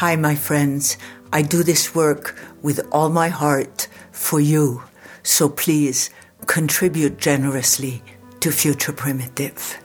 Hi, 0.00 0.16
my 0.16 0.34
friends. 0.34 0.96
I 1.30 1.42
do 1.42 1.62
this 1.62 1.94
work 1.94 2.34
with 2.62 2.80
all 2.90 3.10
my 3.10 3.28
heart 3.28 3.86
for 4.12 4.40
you. 4.40 4.82
So 5.22 5.50
please 5.50 6.08
contribute 6.46 7.18
generously 7.18 8.02
to 8.40 8.50
Future 8.50 8.94
Primitive. 8.94 9.78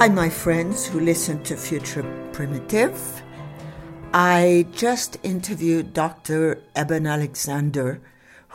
Hi, 0.00 0.08
my 0.08 0.30
friends 0.30 0.86
who 0.86 0.98
listen 0.98 1.42
to 1.42 1.58
Future 1.58 2.30
Primitive. 2.32 3.22
I 4.14 4.64
just 4.72 5.18
interviewed 5.22 5.92
Dr. 5.92 6.62
Eben 6.74 7.06
Alexander, 7.06 8.00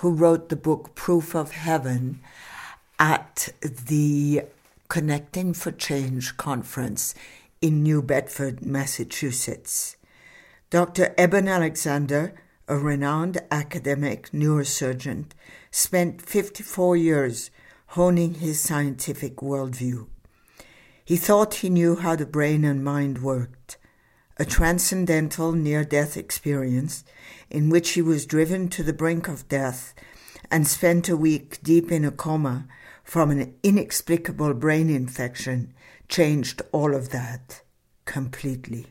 who 0.01 0.09
wrote 0.09 0.49
the 0.49 0.55
book 0.55 0.95
Proof 0.95 1.35
of 1.35 1.51
Heaven 1.51 2.19
at 2.97 3.49
the 3.61 4.41
Connecting 4.87 5.53
for 5.53 5.71
Change 5.71 6.35
conference 6.35 7.13
in 7.61 7.83
New 7.83 8.01
Bedford, 8.01 8.65
Massachusetts. 8.65 9.97
Dr. 10.71 11.13
Eben 11.15 11.47
Alexander, 11.47 12.33
a 12.67 12.75
renowned 12.75 13.37
academic 13.51 14.31
neurosurgeon, 14.31 15.25
spent 15.69 16.23
54 16.23 16.97
years 16.97 17.51
honing 17.89 18.33
his 18.33 18.59
scientific 18.59 19.35
worldview. 19.35 20.07
He 21.05 21.17
thought 21.17 21.55
he 21.55 21.69
knew 21.69 21.97
how 21.97 22.15
the 22.15 22.25
brain 22.25 22.65
and 22.65 22.83
mind 22.83 23.21
worked. 23.21 23.77
A 24.37 24.43
transcendental 24.43 25.51
near 25.51 25.85
death 25.85 26.17
experience 26.17 27.03
in 27.49 27.69
which 27.69 27.91
he 27.91 28.01
was 28.01 28.25
driven 28.25 28.67
to 28.69 28.81
the 28.81 28.91
brink 28.91 29.27
of 29.27 29.47
death 29.47 29.93
and 30.49 30.67
spent 30.67 31.07
a 31.07 31.15
week 31.15 31.59
deep 31.61 31.91
in 31.91 32.03
a 32.03 32.11
coma 32.11 32.67
from 33.03 33.29
an 33.29 33.53
inexplicable 33.61 34.55
brain 34.55 34.89
infection 34.89 35.73
changed 36.09 36.63
all 36.71 36.95
of 36.95 37.09
that 37.09 37.61
completely. 38.05 38.87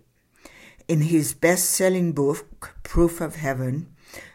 In 0.87 1.03
his 1.03 1.35
best 1.35 1.71
selling 1.71 2.13
book, 2.13 2.77
Proof 2.85 3.21
of 3.21 3.37
Heaven 3.37 3.89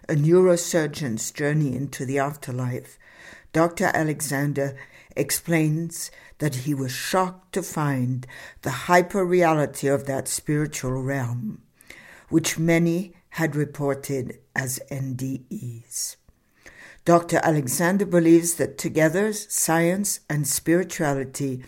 A 0.09 0.15
Neurosurgeon's 0.15 1.31
Journey 1.31 1.75
into 1.75 2.05
the 2.05 2.19
Afterlife, 2.19 2.99
Dr. 3.51 3.85
Alexander 3.93 4.77
explains 5.15 6.11
that 6.37 6.55
he 6.55 6.73
was 6.73 6.91
shocked 6.91 7.53
to 7.53 7.63
find 7.63 8.27
the 8.61 8.87
hyper 8.87 9.25
reality 9.25 9.87
of 9.87 10.05
that 10.05 10.27
spiritual 10.27 11.01
realm, 11.01 11.61
which 12.29 12.59
many 12.59 13.13
had 13.29 13.55
reported 13.55 14.39
as 14.55 14.79
NDEs. 14.91 16.15
Dr. 17.05 17.39
Alexander 17.43 18.05
believes 18.05 18.55
that 18.55 18.77
together 18.77 19.33
science 19.33 20.19
and 20.29 20.47
spirituality 20.47 21.63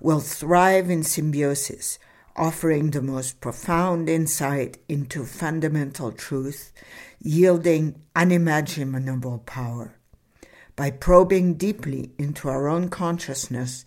will 0.00 0.20
thrive 0.20 0.88
in 0.88 1.02
symbiosis, 1.02 1.98
offering 2.34 2.90
the 2.90 3.02
most 3.02 3.40
profound 3.40 4.08
insight 4.08 4.78
into 4.88 5.26
fundamental 5.26 6.12
truth, 6.12 6.72
yielding 7.18 8.00
unimaginable 8.16 9.40
power. 9.40 9.99
By 10.80 10.90
probing 10.90 11.56
deeply 11.56 12.12
into 12.16 12.48
our 12.48 12.66
own 12.66 12.88
consciousness, 12.88 13.84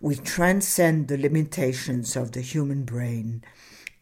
we 0.00 0.16
transcend 0.16 1.06
the 1.06 1.16
limitations 1.16 2.16
of 2.16 2.32
the 2.32 2.40
human 2.40 2.82
brain 2.82 3.44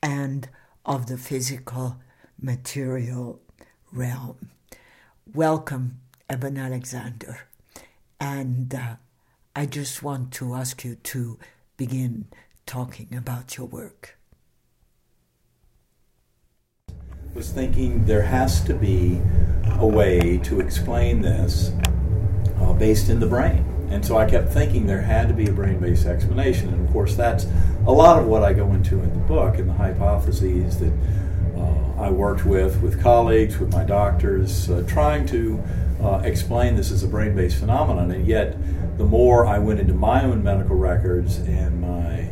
and 0.03 0.48
of 0.87 1.04
the 1.04 1.19
physical 1.19 1.98
material 2.41 3.42
realm. 3.92 4.48
Welcome, 5.34 6.00
Eben 6.31 6.56
Alexander. 6.56 7.41
And 8.19 8.75
uh, 8.75 8.97
I 9.54 9.66
just 9.66 10.03
want 10.03 10.32
to 10.32 10.54
ask 10.54 10.82
you 10.82 10.94
to 10.94 11.38
begin 11.76 12.25
talking 12.64 13.14
about 13.14 13.59
your 13.59 13.66
work. 13.66 14.16
was 17.34 17.50
thinking 17.50 18.04
there 18.06 18.22
has 18.22 18.60
to 18.62 18.75
be 18.75 19.20
a 19.78 19.87
way 19.87 20.38
to 20.38 20.60
explain 20.60 21.22
this 21.22 21.70
uh, 22.60 22.72
based 22.72 23.09
in 23.09 23.21
the 23.21 23.26
brain. 23.26 23.65
And 23.91 24.06
so 24.06 24.16
I 24.16 24.28
kept 24.28 24.53
thinking 24.53 24.87
there 24.87 25.00
had 25.00 25.26
to 25.28 25.34
be 25.34 25.48
a 25.48 25.53
brain 25.53 25.78
based 25.78 26.06
explanation. 26.06 26.69
And 26.72 26.87
of 26.87 26.93
course, 26.93 27.16
that's 27.16 27.47
a 27.87 27.93
lot 27.93 28.21
of 28.21 28.26
what 28.26 28.43
I 28.43 28.53
go 28.53 28.72
into 28.72 29.00
in 29.00 29.12
the 29.12 29.19
book 29.21 29.59
and 29.59 29.69
the 29.69 29.75
hypotheses 29.75 30.78
that 30.78 30.93
uh, 31.56 32.03
I 32.03 32.10
worked 32.10 32.47
with, 32.47 32.81
with 32.82 33.03
colleagues, 33.03 33.59
with 33.59 33.72
my 33.72 33.82
doctors, 33.82 34.70
uh, 34.70 34.84
trying 34.87 35.26
to 35.26 35.62
uh, 36.00 36.22
explain 36.25 36.76
this 36.76 36.93
as 36.93 37.03
a 37.03 37.09
brain 37.09 37.34
based 37.34 37.59
phenomenon. 37.59 38.12
And 38.12 38.26
yet, 38.26 38.56
the 38.97 39.04
more 39.04 39.47
I 39.47 39.59
went 39.59 39.81
into 39.81 39.94
my 39.94 40.22
own 40.25 40.43
medical 40.43 40.76
records 40.76 41.38
and 41.38 41.81
my 41.81 42.28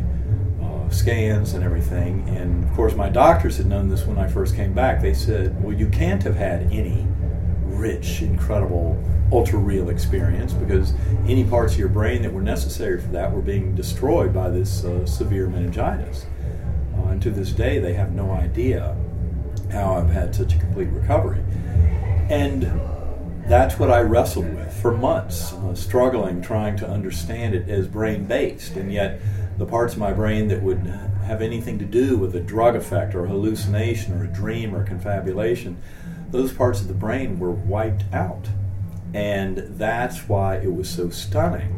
uh, 0.65 0.89
scans 0.91 1.55
and 1.55 1.65
everything, 1.65 2.29
and 2.29 2.63
of 2.63 2.73
course, 2.75 2.95
my 2.95 3.09
doctors 3.09 3.57
had 3.57 3.67
known 3.67 3.89
this 3.89 4.05
when 4.05 4.19
I 4.19 4.29
first 4.29 4.55
came 4.55 4.75
back, 4.75 5.03
they 5.03 5.15
said, 5.15 5.63
Well, 5.63 5.75
you 5.75 5.89
can't 5.89 6.23
have 6.23 6.37
had 6.37 6.63
any 6.73 7.07
rich, 7.69 8.23
incredible 8.23 9.03
ultra 9.31 9.59
real 9.59 9.91
experience 9.91 10.53
because 10.53 10.95
any 11.27 11.45
parts 11.45 11.75
of 11.75 11.79
your 11.79 11.89
brain 11.89 12.23
that 12.23 12.33
were 12.33 12.43
necessary 12.43 13.01
for 13.01 13.09
that 13.09 13.31
were 13.31 13.43
being 13.43 13.75
destroyed 13.75 14.33
by 14.33 14.49
this 14.49 14.85
uh, 14.85 15.05
severe 15.05 15.49
meningitis. 15.49 16.27
Uh, 16.97 17.09
and 17.09 17.23
to 17.23 17.31
this 17.31 17.53
day, 17.53 17.79
they 17.79 17.93
have 17.93 18.13
no 18.13 18.31
idea 18.31 18.97
how 19.71 19.95
I've 19.95 20.11
had 20.11 20.35
such 20.35 20.55
a 20.55 20.59
complete 20.59 20.89
recovery. 20.89 21.43
And 22.31 22.63
that's 23.47 23.79
what 23.79 23.91
I 23.91 24.01
wrestled 24.01 24.55
with 24.55 24.73
for 24.81 24.97
months, 24.97 25.53
uh, 25.53 25.75
struggling, 25.75 26.43
trying 26.43 26.77
to 26.79 26.89
understand 26.89 27.55
it 27.55 27.69
as 27.69 27.87
brain 27.87 28.25
based. 28.25 28.77
And 28.77 28.93
yet, 28.93 29.21
the 29.59 29.67
parts 29.67 29.95
of 29.95 29.99
my 29.99 30.13
brain 30.13 30.49
that 30.49 30.63
would 30.63 30.79
have 31.27 31.43
anything 31.43 31.79
to 31.79 31.85
do 31.85 32.17
with 32.17 32.35
a 32.37 32.41
drug 32.41 32.77
effect 32.77 33.15
or 33.15 33.25
a 33.25 33.29
hallucination 33.29 34.15
or 34.15 34.25
a 34.25 34.29
dream 34.29 34.75
or 34.75 34.85
confabulation, 34.85 35.77
those 36.31 36.53
parts 36.53 36.81
of 36.81 36.89
the 36.89 36.95
brain 36.95 37.39
were 37.39 37.51
wiped 37.51 38.05
out. 38.13 38.49
And 39.15 39.59
that's 39.79 40.29
why 40.29 40.57
it 40.57 40.73
was 40.73 40.89
so 40.89 41.11
stunning. 41.11 41.75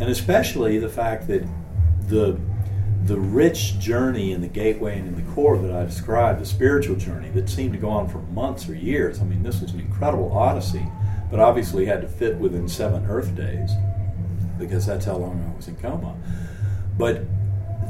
And 0.00 0.10
especially 0.10 0.78
the 0.78 0.88
fact 0.88 1.28
that 1.28 1.46
the 2.08 2.40
the 3.04 3.18
rich 3.18 3.80
journey 3.80 4.30
in 4.30 4.40
the 4.40 4.48
gateway 4.48 4.96
and 4.96 5.08
in 5.08 5.16
the 5.16 5.32
core 5.32 5.58
that 5.58 5.72
I 5.72 5.84
described, 5.84 6.40
the 6.40 6.46
spiritual 6.46 6.94
journey 6.94 7.30
that 7.30 7.48
seemed 7.48 7.72
to 7.72 7.78
go 7.78 7.88
on 7.88 8.08
for 8.08 8.18
months 8.18 8.68
or 8.68 8.76
years. 8.76 9.20
I 9.20 9.24
mean, 9.24 9.42
this 9.42 9.60
was 9.60 9.72
an 9.72 9.80
incredible 9.80 10.30
odyssey, 10.32 10.86
but 11.28 11.40
obviously 11.40 11.84
had 11.84 12.00
to 12.02 12.08
fit 12.08 12.36
within 12.36 12.68
seven 12.68 13.04
Earth 13.06 13.34
days 13.34 13.72
because 14.56 14.86
that's 14.86 15.04
how 15.04 15.16
long 15.16 15.44
I 15.52 15.56
was 15.56 15.66
in 15.66 15.74
coma. 15.76 16.16
But 16.96 17.22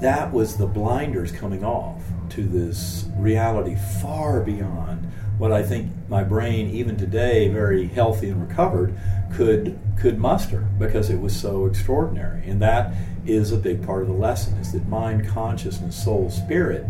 that 0.00 0.32
was 0.32 0.56
the 0.56 0.66
blinders 0.66 1.30
coming 1.30 1.62
off 1.62 2.02
to 2.30 2.42
this 2.44 3.04
reality 3.16 3.76
far 4.00 4.40
beyond 4.40 5.11
what 5.42 5.50
I 5.50 5.64
think 5.64 5.90
my 6.08 6.22
brain, 6.22 6.70
even 6.70 6.96
today, 6.96 7.48
very 7.48 7.88
healthy 7.88 8.30
and 8.30 8.48
recovered, 8.48 8.96
could 9.34 9.76
could 9.98 10.16
muster 10.16 10.68
because 10.78 11.10
it 11.10 11.18
was 11.18 11.34
so 11.34 11.66
extraordinary. 11.66 12.48
And 12.48 12.62
that 12.62 12.94
is 13.26 13.50
a 13.50 13.56
big 13.56 13.84
part 13.84 14.02
of 14.02 14.06
the 14.08 14.14
lesson: 14.14 14.54
is 14.58 14.70
that 14.70 14.86
mind, 14.86 15.26
consciousness, 15.26 16.00
soul, 16.00 16.30
spirit 16.30 16.86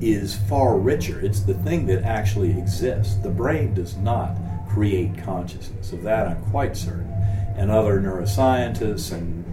is 0.00 0.36
far 0.48 0.78
richer. 0.78 1.18
It's 1.18 1.40
the 1.40 1.54
thing 1.54 1.86
that 1.86 2.04
actually 2.04 2.56
exists. 2.56 3.16
The 3.16 3.28
brain 3.28 3.74
does 3.74 3.96
not 3.96 4.36
create 4.68 5.18
consciousness. 5.24 5.92
Of 5.92 6.04
that, 6.04 6.28
I'm 6.28 6.40
quite 6.52 6.76
certain. 6.76 7.10
And 7.56 7.72
other 7.72 8.00
neuroscientists 8.00 9.10
and 9.10 9.44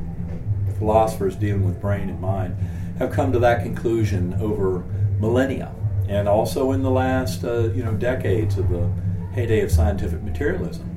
philosophers 0.77 1.35
dealing 1.35 1.65
with 1.65 1.81
brain 1.81 2.07
and 2.07 2.21
mind 2.21 2.55
have 2.99 3.11
come 3.11 3.31
to 3.31 3.39
that 3.39 3.63
conclusion 3.63 4.35
over 4.39 4.83
millennia 5.19 5.73
and 6.07 6.27
also 6.27 6.71
in 6.71 6.83
the 6.83 6.91
last 6.91 7.43
uh, 7.43 7.69
you 7.73 7.83
know 7.83 7.93
decades 7.93 8.57
of 8.57 8.69
the 8.69 8.89
heyday 9.33 9.61
of 9.61 9.71
scientific 9.71 10.21
materialism 10.21 10.89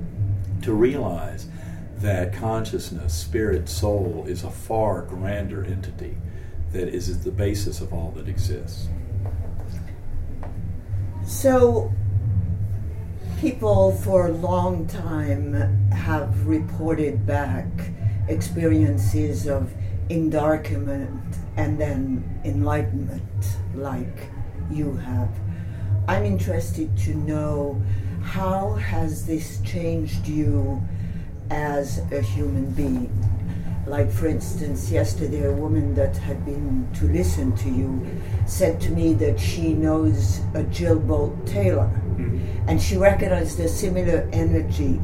to 0.63 0.73
realize 0.73 1.47
that 1.99 2.33
consciousness, 2.33 3.15
spirit, 3.15 3.69
soul 3.69 4.25
is 4.29 4.45
a 4.45 4.51
far 4.51 5.03
grander 5.03 5.65
entity 5.65 6.17
that 6.73 6.89
is 6.89 7.23
the 7.25 7.31
basis 7.31 7.81
of 7.81 7.93
all 7.93 8.11
that 8.17 8.29
exists. 8.29 8.89
So, 11.25 11.93
people 13.41 13.93
for 13.93 14.27
a 14.27 14.33
long 14.33 14.87
time 14.87 15.55
have 15.91 16.47
reported 16.47 17.27
back 17.27 17.67
experiences 18.29 19.47
of 19.47 19.73
endarkenment 20.11 21.37
and 21.57 21.81
then 21.81 22.41
enlightenment, 22.45 23.23
like 23.75 24.29
you 24.71 24.95
have. 24.95 25.29
I'm 26.09 26.25
interested 26.25 26.97
to 26.99 27.15
know 27.15 27.83
how 28.23 28.75
has 28.75 29.27
this 29.27 29.61
changed 29.63 30.27
you 30.27 30.83
as 31.51 31.99
a 32.13 32.21
human 32.21 32.71
being. 32.73 33.11
Like, 33.87 34.11
for 34.11 34.27
instance, 34.27 34.91
yesterday, 34.91 35.45
a 35.45 35.53
woman 35.53 35.95
that 35.95 36.17
had 36.17 36.45
been 36.45 36.89
to 36.95 37.05
listen 37.07 37.57
to 37.59 37.71
you 37.71 38.05
said 38.45 38.81
to 38.81 38.91
me 38.91 39.15
that 39.15 39.39
she 39.39 39.75
knows 39.75 40.41
a 40.55 40.65
Jill 40.65 40.99
Bolte 40.99 41.47
Taylor, 41.47 41.87
mm-hmm. 41.87 42.69
and 42.69 42.83
she 42.83 42.97
recognized 42.97 43.61
a 43.61 43.69
similar 43.69 44.29
energy 44.33 45.01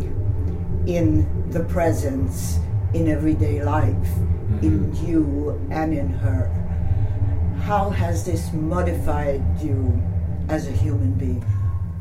in 0.86 1.50
the 1.50 1.62
presence 1.64 2.58
in 2.92 3.06
everyday 3.06 3.62
life, 3.62 3.94
mm-hmm. 3.94 4.64
in 4.64 5.06
you 5.06 5.60
and 5.70 5.94
in 5.94 6.08
her. 6.08 6.50
How 7.62 7.90
has 7.90 8.24
this 8.24 8.52
modified 8.52 9.40
you 9.62 10.02
as 10.48 10.66
a 10.66 10.72
human 10.72 11.12
being? 11.12 11.44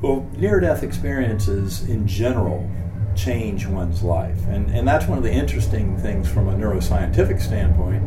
Well, 0.01 0.27
near 0.35 0.59
death 0.59 0.81
experiences 0.81 1.87
in 1.87 2.07
general 2.07 2.67
change 3.15 3.67
one's 3.67 4.01
life. 4.01 4.43
And, 4.47 4.71
and 4.71 4.87
that's 4.87 5.05
one 5.05 5.19
of 5.19 5.23
the 5.23 5.31
interesting 5.31 5.99
things 5.99 6.27
from 6.27 6.49
a 6.49 6.53
neuroscientific 6.53 7.39
standpoint 7.39 8.03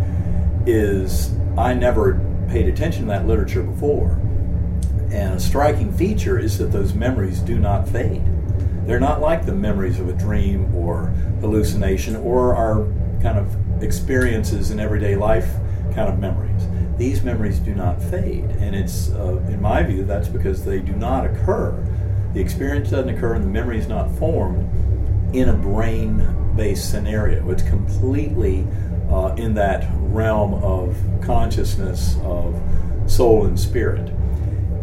is 0.69 1.33
I 1.57 1.75
never 1.75 2.21
paid 2.49 2.67
attention 2.67 3.03
to 3.03 3.09
that 3.11 3.29
literature 3.29 3.63
before. 3.63 4.21
And 5.13 5.35
a 5.35 5.41
striking 5.41 5.93
feature 5.93 6.41
is 6.41 6.59
that 6.59 6.73
those 6.73 6.93
memories 6.93 7.39
do 7.39 7.61
not 7.61 7.89
fade. 7.89 8.25
They're 8.85 8.99
not 8.99 9.21
like 9.21 9.47
the 9.47 9.55
memories 9.55 10.01
of 10.01 10.09
a 10.09 10.13
dream 10.13 10.75
or 10.75 11.07
hallucination 11.41 12.17
or 12.17 12.57
our 12.57 12.85
kind 13.23 13.39
of 13.39 13.81
experiences 13.81 14.73
in 14.73 14.81
everyday 14.81 15.15
life 15.15 15.55
kind 15.95 16.09
of 16.09 16.19
memories. 16.19 16.65
These 16.97 17.23
memories 17.23 17.59
do 17.59 17.75
not 17.75 18.01
fade. 18.01 18.45
And 18.45 18.75
it's, 18.75 19.11
uh, 19.11 19.43
in 19.49 19.61
my 19.61 19.83
view, 19.83 20.05
that's 20.05 20.29
because 20.29 20.65
they 20.65 20.79
do 20.79 20.93
not 20.93 21.27
occur. 21.27 21.73
The 22.35 22.41
experience 22.41 22.91
doesn't 22.91 23.09
occur 23.09 23.35
and 23.35 23.45
the 23.45 23.49
memory 23.49 23.79
is 23.79 23.89
not 23.89 24.11
formed 24.13 24.69
in 25.35 25.49
a 25.49 25.53
brain 25.53 26.53
based 26.57 26.91
scenario. 26.91 27.49
It's 27.51 27.63
completely 27.63 28.67
uh, 29.11 29.35
in 29.37 29.55
that 29.55 29.89
realm 29.99 30.55
of 30.55 30.97
consciousness, 31.23 32.17
of 32.23 32.61
soul 33.07 33.47
and 33.47 33.59
spirit. 33.59 34.13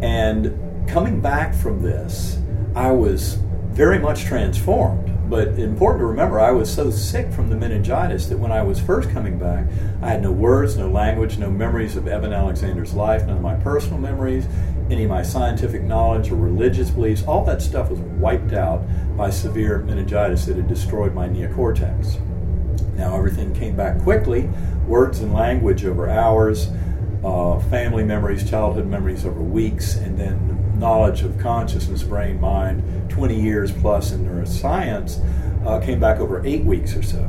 And 0.02 0.88
coming 0.88 1.20
back 1.20 1.54
from 1.54 1.82
this, 1.82 2.38
I 2.74 2.90
was 2.92 3.34
very 3.70 3.98
much 3.98 4.24
transformed. 4.24 5.11
But 5.32 5.58
important 5.58 6.02
to 6.02 6.04
remember, 6.04 6.38
I 6.38 6.50
was 6.50 6.70
so 6.70 6.90
sick 6.90 7.32
from 7.32 7.48
the 7.48 7.56
meningitis 7.56 8.26
that 8.26 8.38
when 8.38 8.52
I 8.52 8.62
was 8.62 8.78
first 8.78 9.08
coming 9.08 9.38
back, 9.38 9.64
I 10.02 10.10
had 10.10 10.22
no 10.22 10.30
words, 10.30 10.76
no 10.76 10.90
language, 10.90 11.38
no 11.38 11.50
memories 11.50 11.96
of 11.96 12.06
Eben 12.06 12.34
Alexander's 12.34 12.92
life, 12.92 13.24
none 13.24 13.38
of 13.38 13.42
my 13.42 13.54
personal 13.54 13.96
memories, 13.96 14.46
any 14.90 15.04
of 15.04 15.08
my 15.08 15.22
scientific 15.22 15.84
knowledge 15.84 16.30
or 16.30 16.34
religious 16.34 16.90
beliefs. 16.90 17.22
All 17.22 17.46
that 17.46 17.62
stuff 17.62 17.88
was 17.88 17.98
wiped 17.98 18.52
out 18.52 18.84
by 19.16 19.30
severe 19.30 19.78
meningitis 19.78 20.44
that 20.44 20.56
had 20.56 20.68
destroyed 20.68 21.14
my 21.14 21.30
neocortex. 21.30 22.20
Now 22.94 23.16
everything 23.16 23.54
came 23.54 23.74
back 23.74 24.02
quickly 24.02 24.50
words 24.86 25.20
and 25.20 25.32
language 25.32 25.86
over 25.86 26.10
hours, 26.10 26.68
uh, 27.24 27.58
family 27.70 28.04
memories, 28.04 28.48
childhood 28.50 28.86
memories 28.86 29.24
over 29.24 29.40
weeks, 29.40 29.96
and 29.96 30.18
then 30.18 30.61
knowledge 30.82 31.22
of 31.22 31.38
consciousness, 31.38 32.02
brain, 32.02 32.40
mind, 32.40 33.08
20 33.08 33.40
years 33.40 33.70
plus 33.72 34.10
in 34.10 34.26
neuroscience, 34.26 35.24
uh, 35.64 35.78
came 35.78 36.00
back 36.00 36.18
over 36.18 36.44
eight 36.44 36.64
weeks 36.64 36.96
or 36.96 37.02
so. 37.02 37.20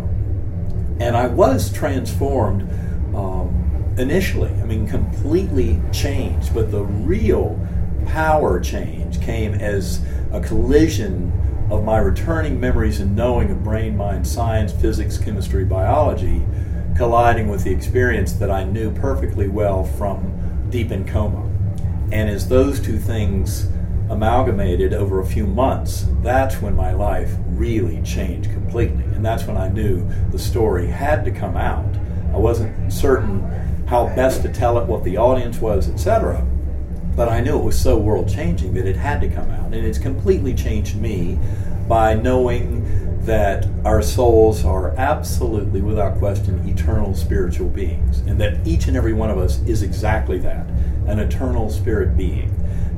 And 0.99 1.15
I 1.15 1.27
was 1.27 1.71
transformed 1.71 2.63
um, 3.15 3.93
initially, 3.97 4.49
I 4.49 4.65
mean, 4.65 4.87
completely 4.87 5.79
changed, 5.91 6.53
but 6.53 6.71
the 6.71 6.83
real 6.83 7.59
power 8.07 8.59
change 8.59 9.21
came 9.21 9.53
as 9.53 10.03
a 10.31 10.41
collision 10.41 11.31
of 11.69 11.83
my 11.83 11.99
returning 11.99 12.59
memories 12.59 12.99
and 12.99 13.15
knowing 13.15 13.51
of 13.51 13.63
brain, 13.63 13.95
mind, 13.95 14.27
science, 14.27 14.71
physics, 14.73 15.19
chemistry, 15.19 15.63
biology, 15.63 16.43
colliding 16.97 17.47
with 17.47 17.63
the 17.63 17.71
experience 17.71 18.33
that 18.33 18.49
I 18.49 18.63
knew 18.63 18.91
perfectly 18.91 19.47
well 19.47 19.83
from 19.83 20.69
deep 20.71 20.91
in 20.91 21.05
coma. 21.07 21.52
And 22.13 22.29
as 22.29 22.47
those 22.47 22.79
two 22.79 22.99
things 22.99 23.67
amalgamated 24.07 24.93
over 24.93 25.19
a 25.19 25.25
few 25.25 25.47
months, 25.47 26.05
that's 26.21 26.61
when 26.61 26.75
my 26.75 26.93
life 26.93 27.33
really 27.47 28.03
changed 28.03 28.51
completely. 28.51 29.03
And 29.15 29.25
that's 29.25 29.45
when 29.45 29.57
I 29.57 29.67
knew 29.69 30.07
the 30.29 30.37
story 30.37 30.85
had 30.85 31.25
to 31.25 31.31
come 31.31 31.57
out. 31.57 31.91
I 32.31 32.37
wasn't 32.37 32.93
certain 32.93 33.41
how 33.87 34.15
best 34.15 34.43
to 34.43 34.49
tell 34.49 34.77
it, 34.77 34.85
what 34.85 35.03
the 35.03 35.17
audience 35.17 35.57
was, 35.57 35.89
etc. 35.89 36.45
But 37.15 37.29
I 37.29 37.41
knew 37.41 37.57
it 37.57 37.63
was 37.63 37.81
so 37.81 37.97
world 37.97 38.29
changing 38.29 38.75
that 38.75 38.85
it 38.85 38.95
had 38.95 39.19
to 39.21 39.27
come 39.27 39.49
out. 39.49 39.73
And 39.73 39.83
it's 39.83 39.97
completely 39.97 40.53
changed 40.53 40.95
me 40.95 41.39
by 41.87 42.13
knowing 42.13 43.25
that 43.25 43.65
our 43.85 44.03
souls 44.03 44.63
are 44.63 44.91
absolutely, 44.97 45.81
without 45.81 46.19
question, 46.19 46.63
eternal 46.69 47.15
spiritual 47.15 47.69
beings. 47.69 48.19
And 48.19 48.39
that 48.39 48.67
each 48.67 48.85
and 48.85 48.95
every 48.95 49.13
one 49.13 49.31
of 49.31 49.39
us 49.39 49.59
is 49.61 49.81
exactly 49.81 50.37
that 50.37 50.67
an 51.07 51.19
eternal 51.19 51.69
spirit 51.69 52.17
being 52.17 52.51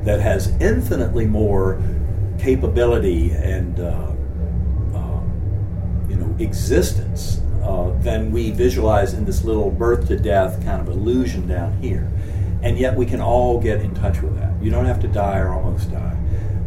that 0.03 0.19
has 0.19 0.49
infinitely 0.61 1.25
more 1.25 1.81
capability 2.39 3.31
and 3.31 3.79
uh, 3.79 4.11
uh, 4.93 5.21
you 6.07 6.15
know 6.15 6.35
existence 6.39 7.41
uh, 7.63 7.89
than 8.01 8.31
we 8.31 8.51
visualize 8.51 9.13
in 9.13 9.25
this 9.25 9.43
little 9.43 9.71
birth 9.71 10.07
to 10.07 10.17
death 10.17 10.63
kind 10.63 10.81
of 10.81 10.89
illusion 10.89 11.47
down 11.47 11.73
here 11.81 12.11
and 12.65 12.79
yet 12.79 12.95
we 12.95 13.05
can 13.05 13.21
all 13.21 13.61
get 13.61 13.81
in 13.81 13.93
touch 13.93 14.21
with 14.21 14.35
that. 14.39 14.51
You 14.59 14.71
don't 14.71 14.85
have 14.85 14.99
to 15.01 15.07
die 15.07 15.37
or 15.37 15.53
almost 15.53 15.91
die. 15.91 16.17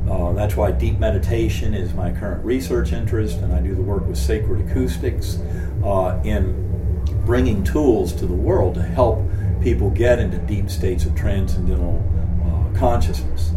Uh, 0.09 0.33
that's 0.33 0.55
why 0.55 0.71
deep 0.71 0.97
meditation 1.01 1.75
is 1.75 1.93
my 1.93 2.13
current 2.13 2.43
research 2.45 2.93
interest, 2.93 3.39
and 3.39 3.53
I 3.53 3.61
do 3.61 3.75
the 3.75 3.83
work 3.83 4.07
with 4.07 4.17
sacred 4.17 4.71
acoustics 4.71 5.41
uh, 5.85 6.21
in 6.25 6.65
bringing 7.27 7.65
tools 7.65 8.13
to 8.15 8.27
the 8.27 8.35
world 8.35 8.77
to 8.77 8.83
help 8.83 9.19
people 9.73 9.91
get 9.91 10.19
into 10.19 10.39
deep 10.39 10.71
states 10.71 11.05
of 11.05 11.15
transcendental 11.15 12.03
uh, 12.43 12.79
consciousness 12.79 13.51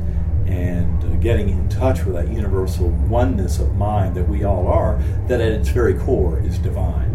and 0.45 1.01
uh, 1.05 1.07
getting 1.21 1.47
in 1.47 1.69
touch 1.69 2.03
with 2.03 2.15
that 2.15 2.27
universal 2.27 2.89
oneness 3.07 3.59
of 3.59 3.73
mind 3.77 4.13
that 4.13 4.27
we 4.27 4.43
all 4.43 4.67
are, 4.67 5.01
that 5.29 5.39
at 5.39 5.53
its 5.53 5.69
very 5.69 5.93
core 5.93 6.37
is 6.41 6.57
divine. 6.59 7.09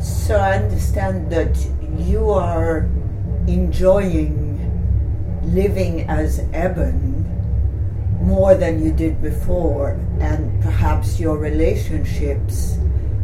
So 0.00 0.36
I 0.36 0.58
understand 0.58 1.28
that 1.32 1.56
you 1.98 2.30
are 2.30 2.88
enjoying 3.48 4.38
living 5.42 6.02
as 6.02 6.38
Eben 6.52 7.24
more 8.20 8.54
than 8.54 8.80
you 8.80 8.92
did 8.92 9.20
before, 9.20 9.98
and 10.20 10.62
perhaps 10.62 11.18
your 11.18 11.36
relationships 11.36 12.78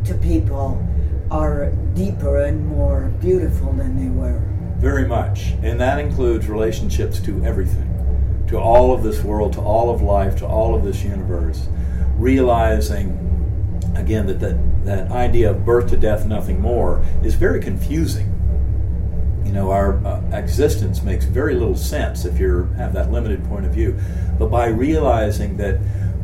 to 0.05 0.15
people 0.15 0.85
are 1.31 1.71
deeper 1.95 2.43
and 2.43 2.67
more 2.67 3.13
beautiful 3.21 3.73
than 3.73 3.97
they 3.97 4.11
were. 4.11 4.41
Very 4.79 5.07
much. 5.07 5.53
And 5.63 5.81
that 5.81 5.99
includes 5.99 6.49
relationships 6.49 7.21
to 7.21 7.45
everything, 7.45 8.45
to 8.49 8.59
all 8.59 8.93
of 8.93 9.03
this 9.03 9.23
world, 9.23 9.53
to 9.55 9.61
all 9.61 9.91
of 9.91 10.03
life, 10.03 10.37
to 10.39 10.47
all 10.47 10.75
of 10.75 10.85
this 10.85 11.03
universe. 11.03 11.69
Realizing, 12.17 13.11
again, 13.97 14.27
that 14.27 14.41
that, 14.41 14.85
that 14.85 15.11
idea 15.11 15.51
of 15.51 15.65
birth 15.65 15.91
to 15.91 15.97
death, 15.97 16.27
nothing 16.27 16.61
more, 16.61 17.05
is 17.23 17.35
very 17.35 17.61
confusing 17.61 18.31
you 19.51 19.57
know, 19.57 19.73
our 19.73 19.99
uh, 20.07 20.23
existence 20.33 21.03
makes 21.03 21.25
very 21.25 21.55
little 21.55 21.77
sense 21.77 22.25
if 22.25 22.39
you 22.39 22.67
have 22.77 22.93
that 22.93 23.11
limited 23.11 23.45
point 23.47 23.67
of 23.67 23.73
view. 23.73 23.99
But 24.39 24.47
by 24.47 24.67
realizing 24.67 25.57
that 25.57 25.81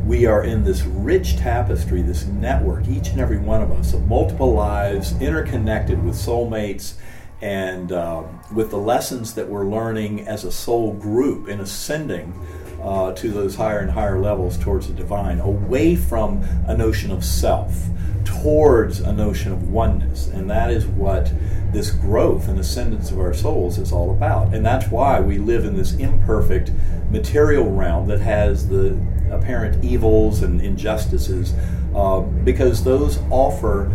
we 0.07 0.25
are 0.25 0.43
in 0.43 0.63
this 0.63 0.83
rich 0.83 1.35
tapestry, 1.35 2.01
this 2.01 2.25
network, 2.25 2.87
each 2.87 3.09
and 3.09 3.19
every 3.19 3.37
one 3.37 3.61
of 3.61 3.71
us, 3.71 3.93
of 3.93 4.07
multiple 4.07 4.53
lives, 4.53 5.19
interconnected 5.21 6.01
with 6.01 6.15
soulmates, 6.15 6.93
and 7.41 7.91
uh, 7.91 8.23
with 8.53 8.69
the 8.71 8.77
lessons 8.77 9.33
that 9.33 9.47
we're 9.47 9.65
learning 9.65 10.25
as 10.25 10.45
a 10.45 10.51
soul 10.51 10.93
group 10.93 11.49
in 11.49 11.59
ascending 11.59 12.33
uh, 12.81 13.11
to 13.11 13.31
those 13.31 13.55
higher 13.55 13.79
and 13.79 13.91
higher 13.91 14.19
levels 14.19 14.57
towards 14.57 14.87
the 14.87 14.93
divine, 14.93 15.39
away 15.39 15.95
from 15.95 16.41
a 16.67 16.75
notion 16.75 17.11
of 17.11 17.23
self, 17.23 17.87
towards 18.23 19.01
a 19.01 19.11
notion 19.11 19.51
of 19.51 19.69
oneness. 19.69 20.27
And 20.27 20.49
that 20.49 20.71
is 20.71 20.87
what 20.87 21.31
this 21.73 21.91
growth 21.91 22.47
and 22.47 22.57
ascendance 22.59 23.11
of 23.11 23.19
our 23.19 23.33
souls 23.33 23.77
is 23.77 23.91
all 23.91 24.11
about. 24.11 24.53
And 24.53 24.65
that's 24.65 24.87
why 24.87 25.19
we 25.19 25.37
live 25.37 25.65
in 25.65 25.75
this 25.75 25.93
imperfect 25.95 26.71
material 27.11 27.69
realm 27.69 28.07
that 28.07 28.21
has 28.21 28.69
the 28.69 28.97
apparent 29.31 29.83
evils 29.83 30.41
and 30.41 30.61
injustices, 30.61 31.53
uh, 31.95 32.19
because 32.19 32.83
those 32.83 33.19
offer 33.29 33.91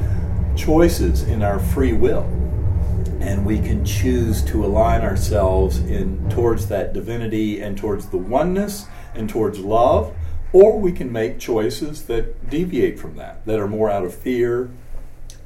choices 0.56 1.22
in 1.22 1.42
our 1.42 1.58
free 1.58 1.92
will. 1.92 2.24
And 3.20 3.46
we 3.46 3.58
can 3.58 3.84
choose 3.84 4.42
to 4.46 4.64
align 4.64 5.02
ourselves 5.02 5.78
in 5.78 6.28
towards 6.28 6.66
that 6.68 6.92
divinity 6.92 7.60
and 7.60 7.78
towards 7.78 8.06
the 8.06 8.18
oneness 8.18 8.86
and 9.14 9.28
towards 9.28 9.58
love, 9.58 10.14
or 10.52 10.78
we 10.78 10.92
can 10.92 11.12
make 11.12 11.38
choices 11.38 12.02
that 12.06 12.50
deviate 12.50 12.98
from 12.98 13.16
that, 13.16 13.46
that 13.46 13.60
are 13.60 13.68
more 13.68 13.88
out 13.88 14.04
of 14.04 14.14
fear 14.14 14.70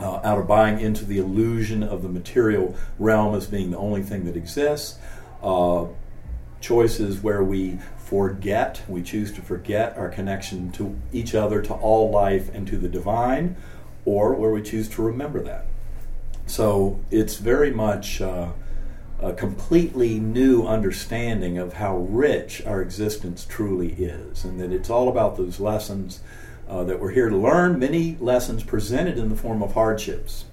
uh, 0.01 0.21
out 0.23 0.39
of 0.39 0.47
buying 0.47 0.81
into 0.81 1.05
the 1.05 1.19
illusion 1.19 1.83
of 1.83 2.03
the 2.03 2.09
material 2.09 2.75
realm 2.99 3.35
as 3.35 3.47
being 3.47 3.71
the 3.71 3.79
only 3.79 4.03
thing 4.03 4.25
that 4.25 4.37
exists. 4.37 4.99
Uh, 5.43 5.87
choices 6.61 7.23
where 7.23 7.45
we 7.45 7.79
forget, 8.07 8.83
we 8.89 9.03
choose 9.03 9.33
to 9.33 9.43
forget 9.43 9.99
our 9.99 10.09
connection 10.09 10.71
to 10.71 10.97
each 11.13 11.35
other, 11.35 11.61
to 11.61 11.75
all 11.75 12.09
life, 12.09 12.55
and 12.55 12.67
to 12.69 12.79
the 12.79 12.89
divine, 12.89 13.57
or 14.05 14.33
where 14.35 14.53
we 14.53 14.63
choose 14.63 14.89
to 14.89 15.03
remember 15.03 15.43
that. 15.43 15.67
So 16.47 17.01
it's 17.11 17.37
very 17.37 17.73
much 17.73 18.21
uh, 18.21 18.53
a 19.21 19.33
completely 19.33 20.21
new 20.21 20.65
understanding 20.65 21.59
of 21.59 21.75
how 21.75 21.97
rich 21.97 22.65
our 22.65 22.81
existence 22.81 23.45
truly 23.45 23.95
is, 23.95 24.45
and 24.45 24.61
that 24.61 24.71
it's 24.71 24.89
all 24.89 25.09
about 25.09 25.37
those 25.37 25.59
lessons 25.59 26.21
uh, 26.69 26.85
that 26.85 27.01
we're 27.01 27.11
here 27.11 27.29
to 27.29 27.37
learn. 27.37 27.77
Many 27.77 28.17
lessons 28.21 28.63
presented 28.63 29.19
in 29.19 29.31
the 29.31 29.37
form 29.37 29.65
of 29.65 29.73
hardships. 29.73 30.45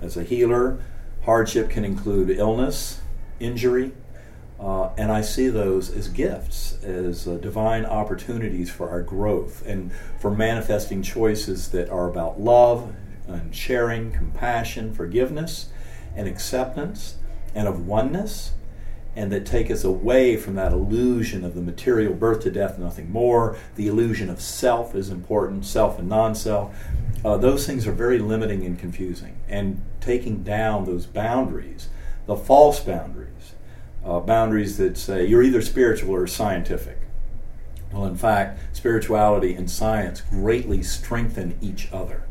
As 0.00 0.16
a 0.16 0.22
healer, 0.22 0.78
hardship 1.24 1.70
can 1.70 1.84
include 1.84 2.30
illness, 2.30 3.00
injury, 3.40 3.90
uh, 4.60 4.90
and 4.96 5.10
I 5.10 5.20
see 5.20 5.48
those 5.48 5.90
as 5.90 6.08
gifts, 6.08 6.78
as 6.82 7.26
uh, 7.26 7.36
divine 7.36 7.84
opportunities 7.84 8.70
for 8.70 8.88
our 8.88 9.02
growth 9.02 9.66
and 9.66 9.92
for 10.20 10.30
manifesting 10.30 11.02
choices 11.02 11.70
that 11.70 11.90
are 11.90 12.08
about 12.08 12.40
love 12.40 12.94
and 13.26 13.54
sharing, 13.54 14.12
compassion, 14.12 14.94
forgiveness, 14.94 15.68
and 16.14 16.28
acceptance, 16.28 17.16
and 17.54 17.66
of 17.66 17.86
oneness, 17.86 18.52
and 19.16 19.30
that 19.32 19.46
take 19.46 19.70
us 19.70 19.84
away 19.84 20.36
from 20.36 20.54
that 20.54 20.72
illusion 20.72 21.44
of 21.44 21.54
the 21.54 21.60
material 21.60 22.12
birth 22.12 22.42
to 22.42 22.50
death, 22.50 22.78
nothing 22.78 23.10
more. 23.10 23.56
The 23.76 23.86
illusion 23.86 24.28
of 24.28 24.40
self 24.40 24.94
is 24.94 25.10
important, 25.10 25.64
self 25.64 25.98
and 25.98 26.08
non 26.08 26.34
self. 26.34 26.76
Uh, 27.24 27.36
those 27.36 27.66
things 27.66 27.86
are 27.86 27.92
very 27.92 28.18
limiting 28.18 28.64
and 28.64 28.78
confusing. 28.78 29.36
And 29.48 29.80
taking 30.00 30.42
down 30.42 30.84
those 30.84 31.06
boundaries, 31.06 31.88
the 32.26 32.36
false 32.36 32.80
boundaries, 32.80 33.33
uh, 34.04 34.20
boundaries 34.20 34.76
that 34.78 34.96
say 34.96 35.26
you're 35.26 35.42
either 35.42 35.62
spiritual 35.62 36.14
or 36.14 36.26
scientific. 36.26 36.98
Well, 37.92 38.06
in 38.06 38.16
fact, 38.16 38.76
spirituality 38.76 39.54
and 39.54 39.70
science 39.70 40.20
greatly 40.20 40.82
strengthen 40.82 41.56
each 41.60 41.88
other. 41.92 42.24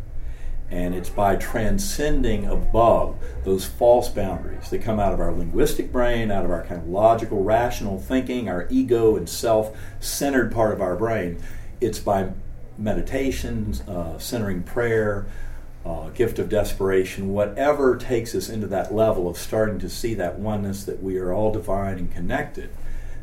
And 0.69 0.95
it's 0.95 1.09
by 1.09 1.35
transcending 1.35 2.45
above 2.45 3.15
those 3.43 3.65
false 3.65 4.09
boundaries 4.09 4.69
that 4.71 4.81
come 4.81 4.99
out 4.99 5.13
of 5.13 5.19
our 5.19 5.31
linguistic 5.31 5.91
brain, 5.91 6.31
out 6.31 6.45
of 6.45 6.51
our 6.51 6.63
kind 6.65 6.81
of 6.81 6.87
logical, 6.87 7.43
rational 7.43 7.99
thinking, 7.99 8.49
our 8.49 8.67
ego 8.69 9.15
and 9.15 9.29
self 9.29 9.77
centered 9.99 10.51
part 10.51 10.73
of 10.73 10.81
our 10.81 10.95
brain. 10.95 11.41
It's 11.79 11.99
by 11.99 12.31
meditation, 12.77 13.73
uh, 13.87 14.17
centering 14.17 14.63
prayer, 14.63 15.27
uh, 15.85 16.09
gift 16.09 16.39
of 16.39 16.49
desperation, 16.49 17.33
whatever 17.33 17.97
takes 17.97 18.33
us 18.33 18.49
into 18.49 18.67
that 18.67 18.93
level 18.93 19.27
of 19.27 19.37
starting 19.37 19.79
to 19.79 19.89
see 19.89 20.13
that 20.13 20.39
oneness 20.39 20.83
that 20.85 21.03
we 21.03 21.17
are 21.17 21.33
all 21.33 21.51
divine 21.51 21.97
and 21.97 22.11
connected, 22.11 22.69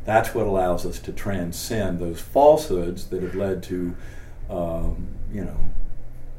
that's 0.05 0.35
what 0.35 0.47
allows 0.47 0.85
us 0.85 0.99
to 0.99 1.13
transcend 1.13 1.99
those 1.99 2.21
falsehoods 2.21 3.07
that 3.07 3.23
have 3.23 3.35
led 3.35 3.63
to, 3.63 3.95
um, 4.51 5.09
you 5.33 5.45
know, 5.45 5.59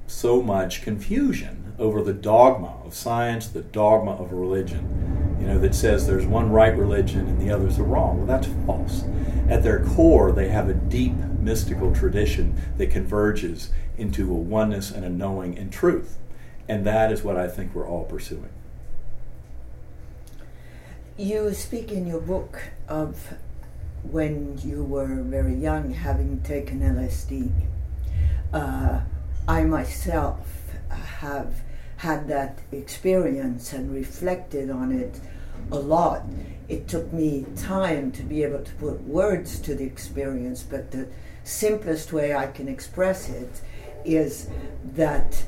so 0.08 0.42
much 0.42 0.82
confusion 0.82 1.61
over 1.82 2.04
the 2.04 2.14
dogma 2.14 2.76
of 2.86 2.94
science, 2.94 3.48
the 3.48 3.62
dogma 3.62 4.12
of 4.12 4.32
religion, 4.32 5.38
you 5.42 5.48
know, 5.48 5.58
that 5.58 5.74
says 5.74 6.06
there's 6.06 6.28
one 6.28 6.52
right 6.52 6.78
religion 6.78 7.22
and 7.22 7.42
the 7.42 7.50
others 7.50 7.80
are 7.80 7.84
wrong. 7.84 8.18
Well, 8.18 8.28
that's 8.28 8.48
false. 8.66 9.04
At 9.50 9.64
their 9.64 9.84
core, 9.84 10.32
they 10.32 10.50
have 10.50 10.70
a 10.70 10.76
deep 10.76 11.14
mystical 11.40 11.94
tradition 11.94 12.62
that 12.78 12.92
converges 12.92 13.72
into 13.98 14.32
a 14.32 14.36
oneness 14.36 14.92
and 14.92 15.04
a 15.04 15.10
knowing 15.10 15.58
and 15.58 15.74
truth. 15.74 16.20
And 16.70 16.86
that 16.86 17.12
is 17.12 17.24
what 17.24 17.36
I 17.36 17.48
think 17.48 17.74
we're 17.74 17.88
all 17.88 18.06
pursuing. 18.06 18.50
You 21.18 21.54
speak 21.54 21.92
in 21.92 22.06
your 22.08 22.22
book 22.22 22.62
of 22.88 23.34
when 24.04 24.60
you 24.64 24.84
were 24.84 25.22
very 25.24 25.56
young 25.56 25.92
having 25.92 26.42
taken 26.42 26.80
LSD. 26.80 27.52
Uh, 28.54 29.02
I 29.48 29.64
myself 29.64 30.48
have 30.90 31.62
had 32.01 32.27
that 32.27 32.58
experience 32.72 33.74
and 33.74 33.93
reflected 33.93 34.72
on 34.72 34.91
it 34.91 35.20
a 35.72 35.77
lot. 35.77 36.24
It 36.67 36.88
took 36.88 37.13
me 37.13 37.46
time 37.55 38.12
to 38.13 38.24
be 38.24 38.41
able 38.41 38.63
to 38.63 38.74
put 38.75 39.00
words 39.03 39.60
to 39.60 39.75
the 39.75 39.84
experience, 39.84 40.63
but 40.63 40.89
the 40.89 41.08
simplest 41.43 42.12
way 42.12 42.34
I 42.36 42.48
can 42.48 42.67
express 42.67 43.29
it 43.29 43.62
is 44.03 44.50
that 44.96 45.43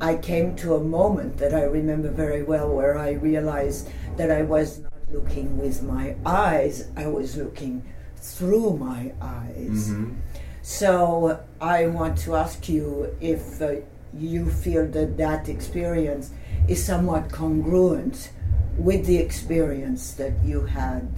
I 0.00 0.16
came 0.16 0.56
to 0.56 0.76
a 0.76 0.80
moment 0.80 1.36
that 1.36 1.52
I 1.52 1.64
remember 1.64 2.10
very 2.10 2.42
well 2.42 2.74
where 2.74 2.96
I 2.96 3.10
realized 3.10 3.90
that 4.16 4.30
I 4.30 4.40
was 4.40 4.78
not 4.78 4.92
looking 5.12 5.58
with 5.58 5.82
my 5.82 6.16
eyes, 6.24 6.88
I 6.96 7.06
was 7.08 7.36
looking 7.36 7.84
through 8.16 8.78
my 8.78 9.12
eyes. 9.20 9.90
Mm-hmm. 9.90 10.14
So 10.62 11.44
I 11.60 11.86
want 11.88 12.16
to 12.20 12.34
ask 12.34 12.66
you 12.66 13.14
if 13.20 13.60
uh, 13.60 13.76
you 14.14 14.48
feel 14.48 14.86
that 14.86 15.16
that 15.16 15.48
experience 15.48 16.30
is 16.66 16.82
somewhat 16.84 17.30
congruent 17.30 18.30
with 18.76 19.06
the 19.06 19.16
experience 19.18 20.12
that 20.14 20.32
you 20.44 20.62
had 20.62 21.08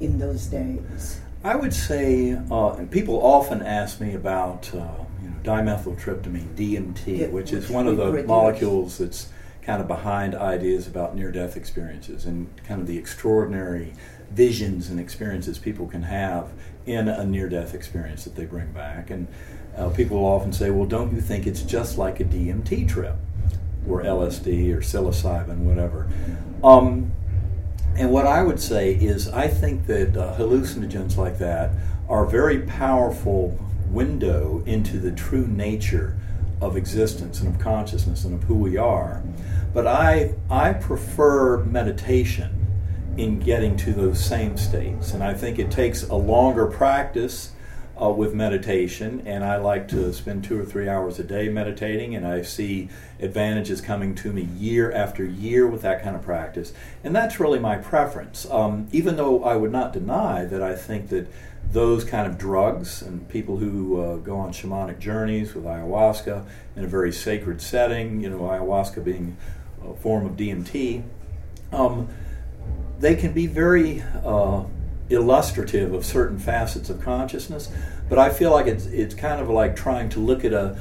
in 0.00 0.18
those 0.18 0.46
days. 0.46 1.20
I 1.44 1.56
would 1.56 1.74
say, 1.74 2.38
uh, 2.50 2.72
and 2.72 2.90
people 2.90 3.22
often 3.24 3.62
ask 3.62 4.00
me 4.00 4.14
about 4.14 4.74
uh, 4.74 4.88
dimethyltryptamine, 5.42 6.54
DMT, 6.54 7.06
yeah, 7.06 7.26
which, 7.26 7.50
which 7.50 7.52
is 7.52 7.70
one 7.70 7.86
of 7.86 7.96
the 7.96 8.10
produce. 8.10 8.28
molecules 8.28 8.98
that's 8.98 9.28
kind 9.62 9.80
of 9.80 9.88
behind 9.88 10.34
ideas 10.34 10.86
about 10.86 11.14
near 11.14 11.30
death 11.30 11.56
experiences 11.56 12.24
and 12.24 12.48
kind 12.64 12.80
of 12.80 12.86
the 12.86 12.98
extraordinary 12.98 13.92
visions 14.30 14.88
and 14.88 14.98
experiences 14.98 15.58
people 15.58 15.86
can 15.86 16.02
have 16.02 16.50
in 16.86 17.08
a 17.08 17.24
near 17.24 17.48
death 17.48 17.74
experience 17.74 18.24
that 18.24 18.36
they 18.36 18.44
bring 18.44 18.72
back. 18.72 19.10
And 19.10 19.28
uh, 19.76 19.88
people 19.90 20.18
will 20.18 20.26
often 20.26 20.52
say, 20.52 20.70
well, 20.70 20.86
don't 20.86 21.12
you 21.14 21.20
think 21.20 21.46
it's 21.46 21.62
just 21.62 21.98
like 21.98 22.20
a 22.20 22.24
DMT 22.24 22.88
trip 22.88 23.16
or 23.88 24.02
LSD 24.02 24.74
or 24.74 24.80
psilocybin, 24.80 25.58
whatever? 25.58 26.10
Um, 26.62 27.12
and 27.96 28.10
what 28.10 28.26
I 28.26 28.42
would 28.42 28.60
say 28.60 28.94
is, 28.94 29.28
I 29.28 29.48
think 29.48 29.86
that 29.86 30.16
uh, 30.16 30.36
hallucinogens 30.36 31.16
like 31.16 31.38
that 31.38 31.70
are 32.08 32.24
a 32.24 32.28
very 32.28 32.60
powerful 32.60 33.58
window 33.88 34.62
into 34.66 34.98
the 34.98 35.12
true 35.12 35.46
nature 35.46 36.16
of 36.60 36.76
existence 36.76 37.40
and 37.40 37.54
of 37.54 37.60
consciousness 37.60 38.24
and 38.24 38.34
of 38.34 38.42
who 38.44 38.54
we 38.54 38.76
are. 38.76 39.22
But 39.72 39.86
I, 39.86 40.34
I 40.50 40.72
prefer 40.72 41.64
meditation 41.64 42.60
in 43.16 43.38
getting 43.38 43.76
to 43.78 43.92
those 43.92 44.24
same 44.24 44.56
states. 44.56 45.12
And 45.12 45.22
I 45.22 45.34
think 45.34 45.58
it 45.58 45.70
takes 45.70 46.04
a 46.04 46.14
longer 46.14 46.66
practice 46.66 47.52
uh, 48.00 48.10
with 48.10 48.34
meditation. 48.34 49.22
And 49.26 49.44
I 49.44 49.56
like 49.56 49.88
to 49.88 50.12
spend 50.12 50.44
two 50.44 50.58
or 50.58 50.64
three 50.64 50.88
hours 50.88 51.18
a 51.18 51.24
day 51.24 51.48
meditating. 51.48 52.14
And 52.14 52.26
I 52.26 52.42
see 52.42 52.88
advantages 53.18 53.80
coming 53.80 54.14
to 54.16 54.32
me 54.32 54.42
year 54.42 54.90
after 54.92 55.24
year 55.24 55.66
with 55.66 55.82
that 55.82 56.02
kind 56.02 56.16
of 56.16 56.22
practice. 56.22 56.72
And 57.04 57.14
that's 57.14 57.38
really 57.38 57.58
my 57.58 57.76
preference. 57.76 58.50
Um, 58.50 58.88
even 58.92 59.16
though 59.16 59.44
I 59.44 59.56
would 59.56 59.72
not 59.72 59.92
deny 59.92 60.44
that 60.44 60.62
I 60.62 60.74
think 60.74 61.08
that 61.10 61.26
those 61.72 62.04
kind 62.04 62.26
of 62.26 62.36
drugs 62.36 63.02
and 63.02 63.28
people 63.28 63.58
who 63.58 64.00
uh, 64.00 64.16
go 64.16 64.36
on 64.36 64.52
shamanic 64.52 64.98
journeys 64.98 65.54
with 65.54 65.64
ayahuasca 65.64 66.44
in 66.74 66.84
a 66.84 66.88
very 66.88 67.12
sacred 67.12 67.60
setting, 67.60 68.20
you 68.20 68.30
know, 68.30 68.38
ayahuasca 68.40 69.04
being 69.04 69.36
a 69.86 69.94
form 69.94 70.26
of 70.26 70.32
DMT, 70.32 71.02
um, 71.72 72.08
they 72.98 73.14
can 73.14 73.32
be 73.32 73.46
very 73.46 74.02
uh, 74.24 74.64
illustrative 75.10 75.92
of 75.92 76.04
certain 76.04 76.38
facets 76.38 76.88
of 76.88 77.00
consciousness. 77.00 77.70
But 78.08 78.18
I 78.18 78.30
feel 78.30 78.50
like 78.50 78.66
it's 78.66 78.86
it's 78.86 79.14
kind 79.14 79.40
of 79.40 79.48
like 79.48 79.76
trying 79.76 80.08
to 80.10 80.20
look 80.20 80.44
at 80.44 80.52
a 80.52 80.78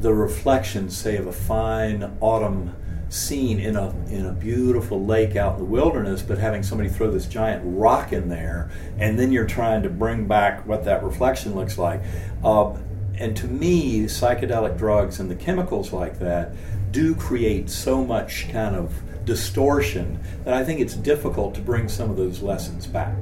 the 0.00 0.12
reflection, 0.12 0.90
say, 0.90 1.16
of 1.16 1.26
a 1.26 1.32
fine 1.32 2.16
autumn 2.20 2.74
scene 3.08 3.60
in 3.60 3.76
a 3.76 3.90
in 4.06 4.26
a 4.26 4.32
beautiful 4.32 5.04
lake 5.04 5.36
out 5.36 5.54
in 5.54 5.58
the 5.58 5.64
wilderness, 5.64 6.22
but 6.22 6.38
having 6.38 6.62
somebody 6.62 6.88
throw 6.88 7.10
this 7.10 7.26
giant 7.26 7.62
rock 7.64 8.12
in 8.12 8.28
there, 8.28 8.70
and 8.98 9.18
then 9.18 9.30
you're 9.30 9.46
trying 9.46 9.82
to 9.82 9.90
bring 9.90 10.26
back 10.26 10.66
what 10.66 10.84
that 10.84 11.02
reflection 11.04 11.54
looks 11.54 11.78
like. 11.78 12.00
Uh, 12.42 12.74
and 13.18 13.36
to 13.36 13.46
me, 13.46 14.04
psychedelic 14.04 14.78
drugs 14.78 15.20
and 15.20 15.30
the 15.30 15.36
chemicals 15.36 15.92
like 15.92 16.18
that 16.18 16.52
do 16.90 17.14
create 17.14 17.70
so 17.70 18.04
much 18.04 18.48
kind 18.50 18.74
of 18.74 18.92
distortion 19.24 20.18
that 20.44 20.54
I 20.54 20.64
think 20.64 20.80
it's 20.80 20.94
difficult 20.94 21.54
to 21.54 21.60
bring 21.60 21.88
some 21.88 22.10
of 22.10 22.16
those 22.16 22.42
lessons 22.42 22.86
back. 22.86 23.16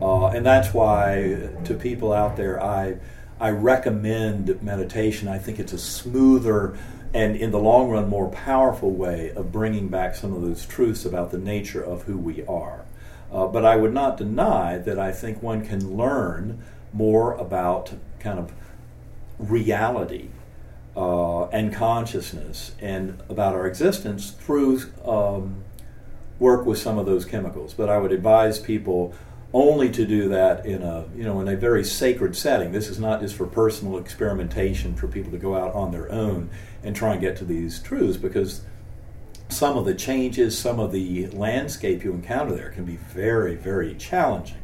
Uh, 0.00 0.28
and 0.28 0.46
that's 0.46 0.72
why, 0.72 1.50
to 1.64 1.74
people 1.74 2.12
out 2.12 2.36
there, 2.36 2.62
I 2.62 2.98
I 3.40 3.50
recommend 3.50 4.62
meditation. 4.62 5.28
I 5.28 5.38
think 5.38 5.60
it's 5.60 5.72
a 5.72 5.78
smoother 5.78 6.76
and 7.14 7.36
in 7.36 7.50
the 7.50 7.58
long 7.58 7.88
run 7.88 8.08
more 8.08 8.28
powerful 8.28 8.90
way 8.90 9.30
of 9.30 9.52
bringing 9.52 9.88
back 9.88 10.14
some 10.14 10.34
of 10.34 10.42
those 10.42 10.66
truths 10.66 11.04
about 11.04 11.30
the 11.30 11.38
nature 11.38 11.82
of 11.82 12.02
who 12.02 12.18
we 12.18 12.44
are. 12.46 12.84
Uh, 13.32 13.46
but 13.46 13.64
I 13.64 13.76
would 13.76 13.94
not 13.94 14.16
deny 14.16 14.78
that 14.78 14.98
I 14.98 15.12
think 15.12 15.42
one 15.42 15.64
can 15.64 15.96
learn 15.96 16.62
more 16.92 17.34
about 17.34 17.92
kind 18.20 18.38
of 18.38 18.52
reality 19.38 20.28
uh, 20.96 21.46
and 21.46 21.72
consciousness 21.72 22.72
and 22.80 23.20
about 23.28 23.54
our 23.54 23.66
existence 23.66 24.30
through 24.30 24.82
um, 25.04 25.64
work 26.38 26.66
with 26.66 26.78
some 26.78 26.98
of 26.98 27.06
those 27.06 27.24
chemicals. 27.24 27.72
But 27.74 27.88
I 27.88 27.98
would 27.98 28.12
advise 28.12 28.58
people 28.58 29.14
only 29.52 29.90
to 29.90 30.04
do 30.04 30.28
that 30.28 30.66
in 30.66 30.82
a 30.82 31.06
you 31.16 31.24
know 31.24 31.40
in 31.40 31.48
a 31.48 31.56
very 31.56 31.84
sacred 31.84 32.36
setting. 32.36 32.72
This 32.72 32.88
is 32.88 32.98
not 32.98 33.20
just 33.20 33.34
for 33.34 33.46
personal 33.46 33.98
experimentation 33.98 34.94
for 34.94 35.08
people 35.08 35.32
to 35.32 35.38
go 35.38 35.56
out 35.56 35.74
on 35.74 35.90
their 35.90 36.10
own 36.12 36.50
and 36.82 36.94
try 36.94 37.12
and 37.12 37.20
get 37.20 37.36
to 37.38 37.44
these 37.44 37.80
truths 37.80 38.16
because 38.16 38.62
some 39.48 39.78
of 39.78 39.84
the 39.84 39.94
changes, 39.94 40.58
some 40.58 40.78
of 40.78 40.92
the 40.92 41.26
landscape 41.28 42.04
you 42.04 42.12
encounter 42.12 42.54
there 42.54 42.70
can 42.70 42.84
be 42.84 42.96
very, 42.96 43.54
very 43.54 43.94
challenging. 43.94 44.58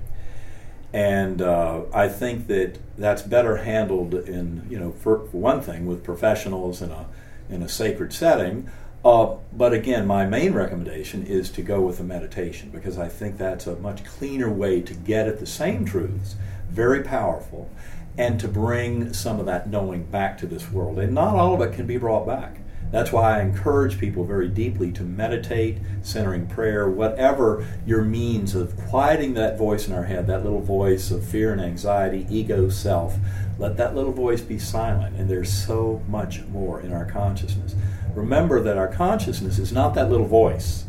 And 0.93 1.43
uh, 1.43 1.83
I 1.93 2.09
think 2.09 2.47
that 2.49 2.79
that's 2.97 3.23
better 3.23 3.57
handled 3.57 4.15
in, 4.15 4.67
you 4.71 4.79
know, 4.79 4.93
for, 4.93 5.27
for 5.27 5.39
one 5.39 5.61
thing, 5.61 5.87
with 5.87 6.05
professionals 6.05 6.81
in 6.81 6.91
a 6.91 7.07
in 7.51 7.63
a 7.63 7.69
sacred 7.69 8.13
setting. 8.13 8.71
Uh, 9.05 9.37
but 9.53 9.75
again, 9.75 10.07
my 10.07 10.25
main 10.25 10.55
recommendation 10.55 11.27
is 11.27 11.51
to 11.51 11.61
go 11.61 11.83
with 11.83 12.01
a 12.01 12.05
meditation 12.05 12.71
because 12.71 12.97
I 12.97 13.09
think 13.09 13.37
that's 13.37 13.67
a 13.67 13.77
much 13.77 14.03
cleaner 14.03 14.49
way 14.49 14.81
to 14.81 14.95
get 14.95 15.29
at 15.29 15.41
the 15.41 15.47
same 15.47 15.85
truths, 15.85 16.37
very 16.71 17.03
powerful, 17.03 17.71
and 18.17 18.41
to 18.41 18.49
bring 18.49 19.13
some 19.13 19.39
of 19.39 19.47
that 19.47 19.69
knowing 19.69 20.05
back 20.05 20.39
to 20.39 20.47
this 20.47 20.71
world. 20.71 20.99
And 20.99 21.15
not 21.15 21.35
all 21.35 21.53
of 21.53 21.61
it 21.61 21.75
can 21.75 21.87
be 21.87 21.99
brought 21.99 22.27
back. 22.27 22.61
That's 22.91 23.13
why 23.13 23.39
I 23.39 23.43
encourage 23.43 23.99
people 23.99 24.25
very 24.25 24.49
deeply 24.49 24.93
to 24.93 25.03
meditate, 25.03 25.79
centering 26.03 26.47
prayer, 26.47 26.89
whatever 26.89 27.67
your 27.85 28.03
means 28.03 28.55
of 28.55 28.77
quieting 28.89 29.35
that 29.35 29.59
voice 29.59 29.87
in 29.87 29.93
our 29.93 30.05
head, 30.05 30.29
that 30.29 30.45
little 30.45 30.61
voice 30.61 31.11
of 31.11 31.27
fear 31.27 31.53
and 31.53 31.61
anxiety, 31.61 32.27
ego, 32.31 32.69
self. 32.69 33.17
Let 33.59 33.77
that 33.77 33.95
little 33.95 34.13
voice 34.13 34.43
be 34.43 34.59
silent, 34.59 35.17
and 35.17 35.29
there's 35.29 35.53
so 35.53 36.03
much 36.09 36.43
more 36.45 36.81
in 36.81 36.93
our 36.93 37.05
consciousness. 37.05 37.75
Remember 38.15 38.61
that 38.63 38.79
our 38.79 38.89
consciousness 38.89 39.59
is 39.59 39.73
not 39.73 39.95
that 39.95 40.11
little 40.11 40.27
voice, 40.27 40.85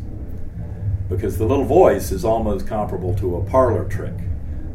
because 1.08 1.38
the 1.38 1.44
little 1.44 1.64
voice 1.64 2.10
is 2.12 2.24
almost 2.24 2.66
comparable 2.66 3.14
to 3.16 3.36
a 3.36 3.44
parlor 3.44 3.84
trick. 3.88 4.14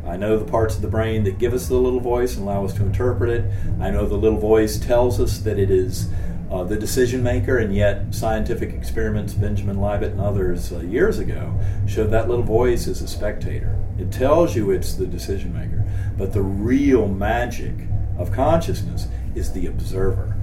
I 0.05 0.17
know 0.17 0.38
the 0.38 0.50
parts 0.50 0.75
of 0.75 0.81
the 0.81 0.88
brain 0.88 1.24
that 1.24 1.38
give 1.38 1.53
us 1.53 1.67
the 1.67 1.75
little 1.75 2.00
voice 2.00 2.36
and 2.36 2.43
allow 2.43 2.65
us 2.65 2.74
to 2.74 2.84
interpret 2.84 3.29
it. 3.29 3.51
I 3.79 3.91
know 3.91 4.05
the 4.05 4.15
little 4.17 4.39
voice 4.39 4.79
tells 4.79 5.20
us 5.20 5.38
that 5.39 5.60
it 5.60 5.70
is 5.70 6.10
uh, 6.50 6.63
the 6.63 6.75
decision 6.75 7.24
maker, 7.24 7.58
and 7.58 7.74
yet 7.74 8.13
scientific 8.13 8.74
experiments, 8.74 9.34
Benjamin 9.34 9.77
Libet 9.77 10.12
and 10.12 10.20
others 10.20 10.74
uh, 10.74 10.79
years 10.79 11.20
ago, 11.20 11.58
showed 11.88 12.12
that 12.12 12.27
little 12.27 12.43
voice 12.43 12.88
is 12.88 13.01
a 13.01 13.08
spectator. 13.08 13.77
It 13.98 14.12
tells 14.12 14.55
you 14.55 14.72
it's 14.72 14.96
the 14.96 15.05
decision 15.05 15.53
maker, 15.53 15.86
but 16.17 16.34
the 16.34 16.41
real 16.41 17.08
magic 17.08 17.75
of 18.17 18.34
consciousness 18.34 19.08
is 19.36 19.53
the 19.53 19.67
observer, 19.67 20.36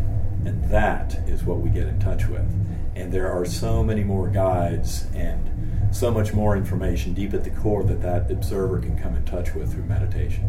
and 0.45 0.65
that 0.71 1.15
is 1.29 1.45
what 1.45 1.59
we 1.59 1.71
get 1.71 1.87
in 1.87 1.99
touch 1.99 2.27
with. 2.27 2.47
And 2.95 3.13
there 3.13 3.31
are 3.31 3.45
so 3.45 3.83
many 3.83 4.05
more 4.05 4.29
guides 4.29 5.07
and 5.15 5.95
so 5.95 6.11
much 6.11 6.33
more 6.33 6.57
information 6.57 7.15
deep 7.15 7.33
at 7.35 7.45
the 7.45 7.51
core 7.51 7.83
that 7.85 8.03
that 8.03 8.31
observer 8.31 8.79
can 8.79 8.99
come 8.99 9.15
in 9.17 9.25
touch 9.25 9.55
with 9.55 9.73
through 9.73 9.85
meditation. 9.85 10.45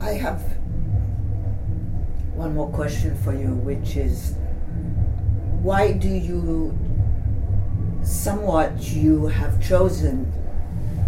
I 0.00 0.14
have 0.14 0.40
one 2.34 2.54
more 2.54 2.70
question 2.70 3.16
for 3.22 3.32
you, 3.32 3.48
which 3.48 3.96
is 3.96 4.34
why 5.62 5.92
do 5.92 6.08
you 6.08 6.76
somewhat 8.02 8.82
you 8.82 9.26
have 9.26 9.62
chosen 9.62 10.24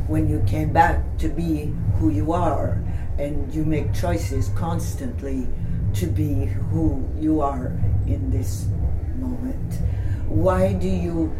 when 0.07 0.29
you 0.29 0.45
came 0.47 0.73
back 0.73 1.03
to 1.19 1.29
be 1.29 1.73
who 1.99 2.11
you 2.11 2.33
are 2.33 2.81
and 3.19 3.53
you 3.53 3.65
make 3.65 3.93
choices 3.93 4.51
constantly 4.51 5.49
to 5.95 6.07
be 6.07 6.47
who 6.71 7.09
you 7.19 7.41
are 7.41 7.67
in 8.07 8.31
this 8.31 8.67
moment. 9.17 9.75
Why 10.29 10.73
do 10.73 10.89
you 10.89 11.33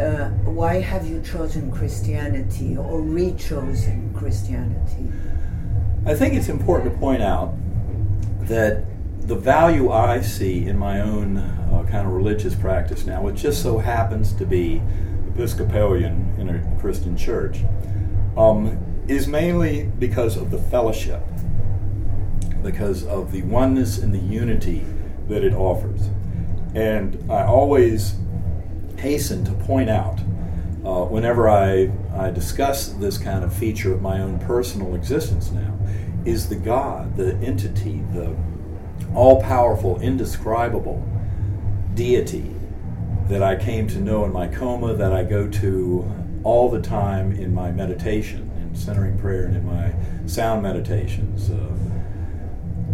uh, 0.00 0.28
why 0.44 0.80
have 0.80 1.06
you 1.08 1.20
chosen 1.22 1.72
christianity 1.72 2.76
or 2.76 3.00
re-chosen 3.00 4.14
christianity? 4.14 5.10
I 6.06 6.14
think 6.14 6.34
it's 6.34 6.48
important 6.48 6.92
to 6.92 6.98
point 6.98 7.20
out 7.20 7.54
that 8.42 8.84
the 9.26 9.34
value 9.34 9.90
I 9.90 10.20
see 10.20 10.66
in 10.66 10.78
my 10.78 11.00
own 11.00 11.36
uh, 11.36 11.84
kind 11.90 12.06
of 12.06 12.14
religious 12.14 12.54
practice 12.54 13.04
now, 13.04 13.22
which 13.22 13.42
just 13.42 13.62
so 13.62 13.78
happens 13.78 14.32
to 14.34 14.46
be 14.46 14.80
Episcopalian 15.34 16.34
in 16.38 16.48
a 16.48 16.80
Christian 16.80 17.16
church, 17.16 17.58
um, 18.36 18.78
is 19.06 19.26
mainly 19.26 19.90
because 19.98 20.36
of 20.36 20.50
the 20.50 20.58
fellowship, 20.58 21.22
because 22.70 23.06
of 23.06 23.32
the 23.32 23.40
oneness 23.42 23.96
and 23.96 24.12
the 24.12 24.18
unity 24.18 24.84
that 25.26 25.42
it 25.42 25.54
offers. 25.54 26.10
And 26.74 27.18
I 27.30 27.44
always 27.44 28.14
hasten 28.98 29.42
to 29.46 29.52
point 29.52 29.88
out, 29.88 30.18
uh, 30.84 31.06
whenever 31.06 31.48
I, 31.48 31.90
I 32.14 32.30
discuss 32.30 32.88
this 32.88 33.16
kind 33.16 33.42
of 33.42 33.54
feature 33.54 33.94
of 33.94 34.02
my 34.02 34.20
own 34.20 34.38
personal 34.40 34.94
existence 34.94 35.50
now, 35.50 35.78
is 36.26 36.50
the 36.50 36.56
God, 36.56 37.16
the 37.16 37.36
entity, 37.36 38.02
the 38.12 38.36
all 39.14 39.40
powerful, 39.40 39.98
indescribable 40.02 41.02
deity 41.94 42.54
that 43.28 43.42
I 43.42 43.56
came 43.56 43.86
to 43.88 43.98
know 43.98 44.26
in 44.26 44.32
my 44.32 44.46
coma, 44.46 44.92
that 44.92 45.12
I 45.12 45.24
go 45.24 45.48
to 45.48 46.10
all 46.44 46.70
the 46.70 46.82
time 46.82 47.32
in 47.32 47.54
my 47.54 47.70
meditation, 47.70 48.50
in 48.60 48.76
centering 48.76 49.18
prayer, 49.18 49.46
and 49.46 49.56
in 49.56 49.64
my 49.64 49.94
sound 50.26 50.62
meditations, 50.62 51.48
uh, 51.50 51.77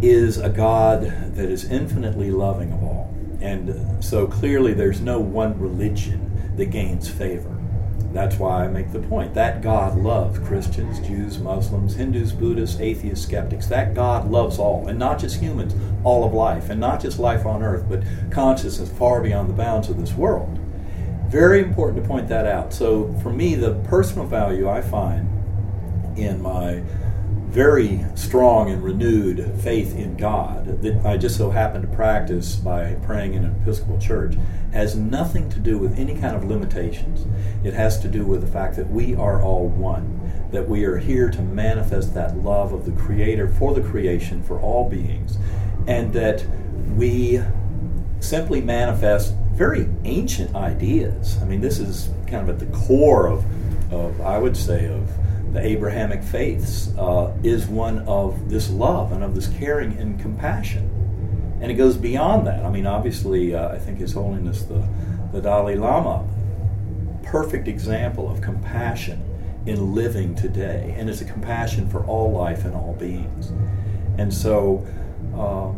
is 0.09 0.39
a 0.39 0.49
God 0.49 1.03
that 1.35 1.49
is 1.49 1.71
infinitely 1.71 2.31
loving 2.31 2.73
of 2.73 2.83
all. 2.83 3.15
And 3.41 4.03
so 4.03 4.27
clearly, 4.27 4.73
there's 4.73 5.01
no 5.01 5.19
one 5.21 5.59
religion 5.59 6.53
that 6.57 6.67
gains 6.67 7.09
favor. 7.09 7.51
That's 8.13 8.37
why 8.37 8.65
I 8.65 8.69
make 8.69 8.93
the 8.93 9.01
point. 9.01 9.35
That 9.35 9.61
God 9.61 9.99
loves 9.99 10.39
Christians, 10.39 11.01
Jews, 11.01 11.39
Muslims, 11.39 11.95
Hindus, 11.95 12.31
Buddhists, 12.31 12.81
atheists, 12.81 13.27
skeptics. 13.27 13.67
That 13.67 13.93
God 13.93 14.31
loves 14.31 14.59
all, 14.59 14.87
and 14.87 14.99
not 14.99 15.19
just 15.19 15.41
humans, 15.41 15.75
all 16.05 16.25
of 16.25 16.33
life, 16.33 16.71
and 16.71 16.81
not 16.81 17.01
just 17.01 17.19
life 17.19 17.45
on 17.45 17.63
earth, 17.63 17.87
but 17.89 18.05
consciousness 18.31 18.89
far 18.91 19.21
beyond 19.21 19.49
the 19.49 19.55
bounds 19.55 19.89
of 19.89 19.99
this 19.99 20.13
world. 20.13 20.61
Very 21.29 21.61
important 21.61 22.01
to 22.03 22.09
point 22.09 22.29
that 22.29 22.47
out. 22.47 22.73
So, 22.73 23.13
for 23.21 23.31
me, 23.31 23.57
the 23.57 23.75
personal 23.89 24.27
value 24.27 24.69
I 24.69 24.81
find 24.81 25.29
in 26.17 26.41
my 26.41 26.83
very 27.55 28.05
strong 28.17 28.69
and 28.69 28.83
renewed 28.83 29.49
faith 29.61 29.95
in 29.97 30.17
God 30.17 30.83
that 30.83 31.07
I 31.07 31.17
just 31.17 31.37
so 31.37 31.51
happen 31.51 31.83
to 31.83 31.87
practice 31.87 32.57
by 32.57 32.95
praying 33.07 33.35
in 33.35 33.45
an 33.45 33.55
Episcopal 33.63 34.01
church 34.01 34.35
has 34.73 34.97
nothing 34.97 35.49
to 35.51 35.61
do 35.61 35.79
with 35.79 35.97
any 35.97 36.19
kind 36.19 36.35
of 36.35 36.43
limitations. 36.43 37.25
It 37.63 37.73
has 37.73 38.01
to 38.01 38.09
do 38.09 38.25
with 38.27 38.41
the 38.41 38.49
fact 38.49 38.75
that 38.75 38.91
we 38.91 39.15
are 39.15 39.41
all 39.41 39.69
one, 39.69 40.49
that 40.51 40.69
we 40.69 40.85
are 40.85 40.97
here 40.97 41.31
to 41.31 41.43
manifest 41.43 42.13
that 42.15 42.37
love 42.39 42.73
of 42.73 42.87
the 42.87 43.01
Creator 43.01 43.47
for 43.47 43.73
the 43.73 43.83
creation, 43.83 44.43
for 44.43 44.59
all 44.59 44.91
beings, 44.91 45.39
and 45.87 46.13
that 46.13 46.45
we 46.97 47.41
simply 48.19 48.63
manifest 48.63 49.33
very 49.53 49.89
ancient 50.03 50.57
ideas. 50.57 51.41
I 51.41 51.45
mean, 51.45 51.61
this 51.61 51.79
is 51.79 52.09
kind 52.27 52.49
of 52.49 52.49
at 52.49 52.59
the 52.59 52.77
core 52.77 53.29
of, 53.29 53.45
of 53.93 54.21
I 54.23 54.39
would 54.39 54.57
say, 54.57 54.87
of 54.87 55.09
the 55.55 55.65
Abrahamic 55.65 56.23
faiths, 56.23 56.93
uh, 56.99 57.33
is 57.45 57.67
one 57.67 58.01
of 58.01 58.51
this 58.51 58.71
love 58.71 59.13
and 59.13 59.23
of 59.23 59.37
this 59.37 59.47
caring 59.47 59.97
and 59.99 60.19
compassion. 60.21 60.91
And 61.61 61.71
it 61.71 61.77
goes 61.77 61.97
beyond 61.97 62.49
that. 62.49 62.65
I 62.65 62.71
mean, 62.71 62.87
obviously, 62.87 63.55
uh, 63.55 63.69
I 63.69 63.79
think 63.79 63.99
His 63.99 64.13
Holiness 64.13 64.65
the, 64.65 64.87
the 65.33 65.41
Dalai 65.41 65.77
Lama, 65.77 66.29
perfect 67.23 67.69
example 67.69 68.29
of 68.29 68.41
compassion 68.41 69.23
in 69.65 69.95
living 69.95 70.35
today. 70.35 70.93
And 70.99 71.09
it's 71.09 71.21
a 71.21 71.25
compassion 71.25 71.89
for 71.89 72.05
all 72.05 72.33
life 72.33 72.65
and 72.65 72.75
all 72.75 72.95
beings. 72.99 73.53
And 74.19 74.35
so 74.35 74.85
uh, 75.37 75.71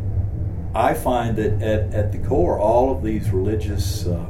I 0.77 0.95
find 0.95 1.37
that 1.37 1.61
at, 1.61 1.93
at 1.93 2.11
the 2.11 2.17
core, 2.17 2.59
all 2.59 2.91
of 2.91 3.03
these 3.03 3.29
religious 3.29 4.07
uh, 4.07 4.25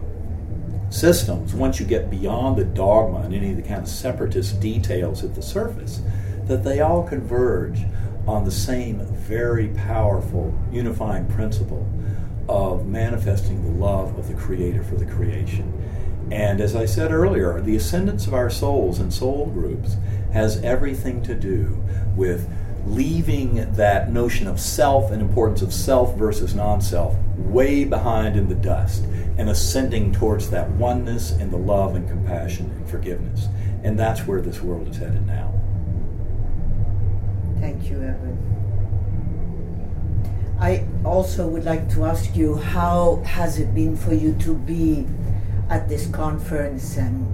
systems, 0.89 1.53
once 1.53 1.79
you 1.79 1.85
get 1.85 2.09
beyond 2.09 2.57
the 2.57 2.65
dogma 2.65 3.19
and 3.19 3.33
any 3.33 3.51
of 3.51 3.57
the 3.57 3.61
kind 3.61 3.81
of 3.81 3.87
separatist 3.87 4.59
details 4.59 5.23
at 5.23 5.35
the 5.35 5.41
surface, 5.41 6.01
that 6.45 6.63
they 6.63 6.79
all 6.79 7.03
converge 7.03 7.81
on 8.25 8.43
the 8.43 8.51
same 8.51 8.99
very 9.05 9.69
powerful 9.69 10.57
unifying 10.71 11.25
principle 11.27 11.87
of 12.49 12.85
manifesting 12.85 13.63
the 13.63 13.85
love 13.85 14.17
of 14.17 14.27
the 14.27 14.33
Creator 14.33 14.83
for 14.83 14.95
the 14.95 15.05
creation. 15.05 15.73
And 16.31 16.59
as 16.59 16.75
I 16.75 16.85
said 16.85 17.11
earlier, 17.11 17.59
the 17.61 17.75
ascendance 17.75 18.27
of 18.27 18.33
our 18.33 18.49
souls 18.49 18.99
and 18.99 19.13
soul 19.13 19.47
groups 19.47 19.95
has 20.33 20.61
everything 20.61 21.21
to 21.23 21.33
do 21.33 21.81
with 22.15 22.49
leaving 22.89 23.71
that 23.73 24.11
notion 24.11 24.47
of 24.47 24.59
self 24.59 25.11
and 25.11 25.21
importance 25.21 25.61
of 25.61 25.73
self 25.73 26.15
versus 26.17 26.55
non 26.55 26.81
self 26.81 27.15
way 27.37 27.83
behind 27.83 28.35
in 28.35 28.47
the 28.47 28.55
dust 28.55 29.03
and 29.37 29.49
ascending 29.49 30.11
towards 30.11 30.49
that 30.49 30.69
oneness 30.71 31.31
and 31.31 31.51
the 31.51 31.57
love 31.57 31.95
and 31.95 32.07
compassion 32.07 32.71
and 32.71 32.89
forgiveness. 32.89 33.47
And 33.83 33.97
that's 33.97 34.25
where 34.25 34.41
this 34.41 34.61
world 34.61 34.87
is 34.87 34.97
headed 34.97 35.25
now. 35.27 35.53
Thank 37.59 37.89
you, 37.89 37.97
Eben. 37.97 38.37
I 40.59 40.87
also 41.05 41.47
would 41.47 41.65
like 41.65 41.87
to 41.93 42.05
ask 42.05 42.35
you 42.35 42.55
how 42.55 43.21
has 43.25 43.59
it 43.59 43.75
been 43.75 43.95
for 43.95 44.13
you 44.13 44.33
to 44.39 44.55
be 44.55 45.07
at 45.69 45.87
this 45.87 46.07
conference 46.07 46.97
and 46.97 47.25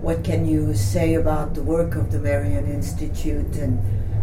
what 0.00 0.22
can 0.22 0.46
you 0.46 0.74
say 0.74 1.14
about 1.14 1.54
the 1.54 1.62
work 1.62 1.96
of 1.96 2.12
the 2.12 2.18
Marion 2.18 2.66
Institute 2.66 3.56
and 3.56 3.80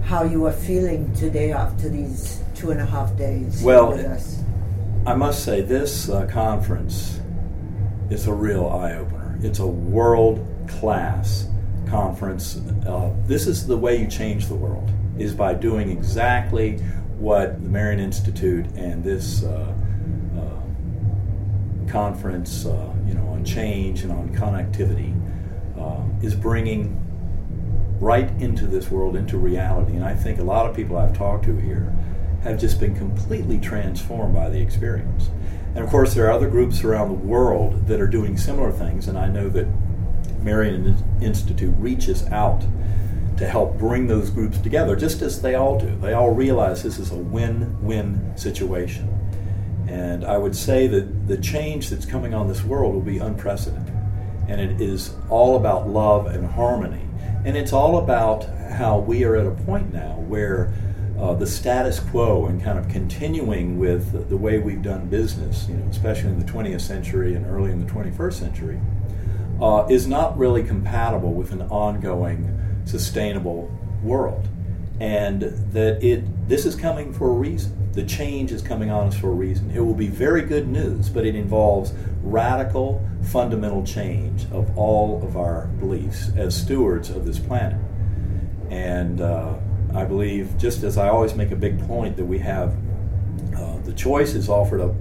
how 0.10 0.24
you 0.24 0.44
are 0.48 0.52
feeling 0.52 1.14
today 1.14 1.52
after 1.52 1.88
these 1.88 2.42
two 2.56 2.72
and 2.72 2.82
a 2.82 2.86
half 2.86 3.16
days 3.16 3.62
well, 3.62 3.92
with 3.92 4.04
us? 4.04 4.42
I 5.06 5.14
must 5.14 5.46
say, 5.46 5.62
this 5.62 6.10
uh, 6.10 6.26
conference 6.26 7.20
is 8.10 8.26
a 8.26 8.34
real 8.34 8.68
eye 8.70 8.96
opener. 8.96 9.38
It's 9.44 9.60
a 9.60 9.68
world 9.68 10.44
class 10.68 11.48
conference. 11.88 12.60
Uh, 12.88 13.14
this 13.28 13.46
is 13.46 13.68
the 13.68 13.78
way 13.78 13.98
you 13.98 14.08
change 14.08 14.48
the 14.48 14.56
world, 14.56 14.90
is 15.20 15.36
by 15.36 15.54
doing 15.54 15.92
exactly 15.92 16.80
what 17.20 17.62
the 17.62 17.70
Marion 17.70 18.00
Institute 18.00 18.66
and 18.76 19.04
this 19.04 19.44
uh, 19.44 19.76
uh 20.40 21.92
conference, 21.92 22.66
uh, 22.66 22.92
you 23.06 23.14
know, 23.14 23.28
on 23.28 23.46
change 23.46 24.02
and 24.02 24.12
on 24.12 24.30
connectivity, 24.36 25.14
uh, 25.80 26.02
is 26.26 26.34
bringing 26.34 27.00
right 28.00 28.30
into 28.40 28.66
this 28.66 28.90
world, 28.90 29.16
into 29.16 29.38
reality. 29.38 29.96
And 29.96 30.06
I 30.06 30.16
think 30.16 30.40
a 30.40 30.44
lot 30.44 30.70
of 30.70 30.76
people 30.76 30.98
I've 30.98 31.18
talked 31.18 31.46
to 31.46 31.56
here 31.56 31.94
have 32.44 32.60
just 32.60 32.80
been 32.80 32.96
completely 32.96 33.60
transformed 33.60 34.34
by 34.34 34.50
the 34.50 34.62
experience. 34.62 35.30
And 35.76 35.84
of 35.84 35.90
course, 35.90 36.14
there 36.14 36.28
are 36.28 36.32
other 36.32 36.50
groups 36.50 36.84
around 36.84 37.10
the 37.10 37.28
world 37.28 37.88
that 37.88 38.00
are 38.00 38.08
doing 38.08 38.38
similar 38.38 38.72
things, 38.72 39.08
and 39.08 39.18
I 39.18 39.28
know 39.28 39.50
that 39.50 39.68
Marion 40.42 40.96
Institute 41.22 41.76
reaches 41.78 42.26
out 42.28 42.64
to 43.38 43.48
help 43.48 43.78
bring 43.78 44.08
those 44.08 44.30
groups 44.30 44.58
together, 44.58 44.96
just 44.96 45.22
as 45.22 45.42
they 45.42 45.56
all 45.56 45.80
do. 45.80 45.96
They 46.02 46.14
all 46.14 46.32
realize 46.32 46.84
this 46.84 47.00
is 47.00 47.12
a 47.12 47.16
win 47.16 47.82
win 47.82 48.34
situation. 48.38 49.08
And 49.88 50.24
I 50.24 50.38
would 50.38 50.56
say 50.56 50.88
that 50.88 51.28
the 51.28 51.38
change 51.38 51.90
that's 51.90 52.06
coming 52.06 52.34
on 52.34 52.48
this 52.48 52.64
world 52.64 52.94
will 52.94 53.02
be 53.02 53.18
unprecedented. 53.18 53.94
And 54.48 54.60
it 54.60 54.82
is 54.82 55.14
all 55.30 55.56
about 55.56 55.88
love 55.88 56.28
and 56.28 56.46
harmony. 56.46 57.09
And 57.46 57.56
it's 57.56 57.74
all 57.74 58.00
about 58.00 58.46
how 58.70 59.00
we 59.00 59.24
are 59.24 59.36
at 59.36 59.48
a 59.48 59.52
point 59.52 59.94
now 59.94 60.16
where 60.28 60.74
uh, 61.18 61.34
the 61.34 61.48
status 61.48 62.00
quo 62.00 62.46
and 62.46 62.64
kind 62.64 62.78
of 62.78 62.88
continuing 62.88 63.78
with 63.78 64.30
the 64.30 64.38
way 64.38 64.58
we've 64.58 64.82
done 64.82 65.08
business, 65.08 65.68
you 65.68 65.76
know, 65.76 65.86
especially 65.90 66.30
in 66.30 66.40
the 66.40 66.52
20th 66.52 66.82
century 66.82 67.36
and 67.36 67.46
early 67.46 67.72
in 67.72 67.86
the 67.86 67.92
21st 67.92 68.34
century, 68.34 68.80
uh, 69.62 69.86
is 69.90 70.08
not 70.08 70.38
really 70.38 70.64
compatible 70.64 71.34
with 71.34 71.52
an 71.52 71.62
ongoing, 71.64 72.58
sustainable 72.86 73.70
world. 74.02 74.48
And 75.00 75.42
that 75.72 76.04
it 76.04 76.24
this 76.50 76.66
is 76.66 76.76
coming 76.76 77.14
for 77.14 77.30
a 77.30 77.34
reason. 77.34 77.92
The 77.94 78.04
change 78.04 78.52
is 78.52 78.62
coming 78.62 78.92
on 78.92 79.08
us 79.08 79.18
for 79.18 79.28
a 79.28 79.34
reason. 79.34 79.72
It 79.72 79.80
will 79.80 79.94
be 79.94 80.08
very 80.08 80.42
good 80.42 80.68
news, 80.68 81.10
but 81.10 81.26
it 81.26 81.36
involves 81.36 81.94
radical, 82.22 83.08
fundamental 83.24 83.84
change 83.84 84.46
of 84.52 84.78
all 84.78 85.24
of 85.24 85.38
our 85.38 85.68
beliefs 85.80 86.30
as 86.36 86.56
stewards 86.56 87.10
of 87.10 87.26
this 87.26 87.40
planet. 87.40 87.80
And 88.70 89.22
uh, 89.22 89.56
I 89.94 90.06
believe, 90.06 90.58
just 90.58 90.84
as 90.84 90.98
I 90.98 91.10
always 91.10 91.34
make 91.34 91.52
a 91.52 91.56
big 91.56 91.80
point, 91.88 92.18
that 92.18 92.26
we 92.26 92.40
have 92.40 92.76
uh, 93.58 93.78
the 93.80 93.94
choices 93.94 94.50
offered 94.50 94.82
up 94.82 94.94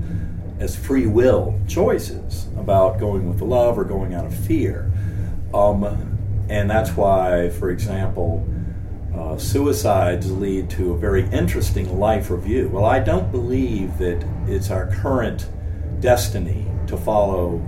as 0.59 0.75
free 0.75 1.07
will 1.07 1.59
choices 1.69 2.47
about 2.57 2.99
going 2.99 3.29
with 3.29 3.41
love 3.43 3.79
or 3.79 3.85
going 3.85 4.15
out 4.15 4.25
of 4.25 4.35
fear. 4.35 4.91
Um, 5.55 5.85
and 6.49 6.71
that's 6.71 6.91
why, 6.91 7.51
for 7.51 7.71
example, 7.71 8.47
uh, 9.19 9.37
suicides 9.37 10.31
lead 10.31 10.71
to 10.71 10.93
a 10.93 10.97
very 10.97 11.29
interesting 11.31 11.99
life 11.99 12.31
review. 12.31 12.69
Well, 12.69 12.85
I 12.85 13.01
don't 13.01 13.33
believe 13.33 13.99
that 13.99 14.25
it's 14.47 14.71
our 14.71 14.87
current 14.87 15.49
destiny 16.01 16.67
to 16.87 16.97
follow 16.97 17.61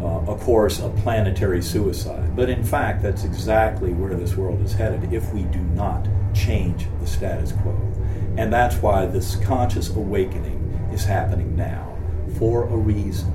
uh, 0.00 0.32
a 0.32 0.38
course 0.38 0.80
of 0.80 0.94
planetary 0.96 1.62
suicide. 1.62 2.36
But 2.36 2.50
in 2.50 2.62
fact, 2.62 3.02
that's 3.02 3.24
exactly 3.24 3.94
where 3.94 4.14
this 4.14 4.36
world 4.36 4.60
is 4.60 4.74
headed 4.74 5.12
if 5.12 5.32
we 5.32 5.44
do 5.44 5.60
not 5.60 6.06
change 6.34 6.86
the 7.00 7.06
status 7.06 7.52
quo. 7.52 7.74
And 8.36 8.52
that's 8.52 8.76
why 8.76 9.06
this 9.06 9.36
conscious 9.36 9.88
awakening 9.90 10.90
is 10.92 11.04
happening 11.04 11.56
now 11.56 11.96
for 12.38 12.64
a 12.64 12.76
reason. 12.76 13.32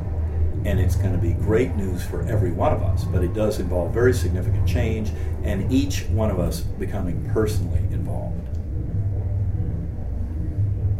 And 0.65 0.79
it's 0.79 0.95
going 0.95 1.13
to 1.13 1.17
be 1.17 1.33
great 1.33 1.75
news 1.75 2.03
for 2.03 2.21
every 2.27 2.51
one 2.51 2.73
of 2.73 2.81
us, 2.83 3.05
but 3.05 3.23
it 3.23 3.33
does 3.33 3.59
involve 3.59 3.93
very 3.93 4.13
significant 4.13 4.67
change 4.67 5.11
and 5.43 5.71
each 5.71 6.05
one 6.09 6.29
of 6.29 6.39
us 6.39 6.59
becoming 6.59 7.29
personally 7.33 7.79
involved. 7.91 8.35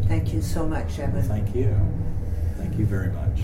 Thank 0.08 0.34
you 0.34 0.42
so 0.42 0.66
much, 0.66 0.98
Eben. 0.98 1.22
Thank 1.22 1.54
you. 1.54 1.76
Thank 2.58 2.80
you 2.80 2.86
very 2.86 3.12
much. 3.12 3.40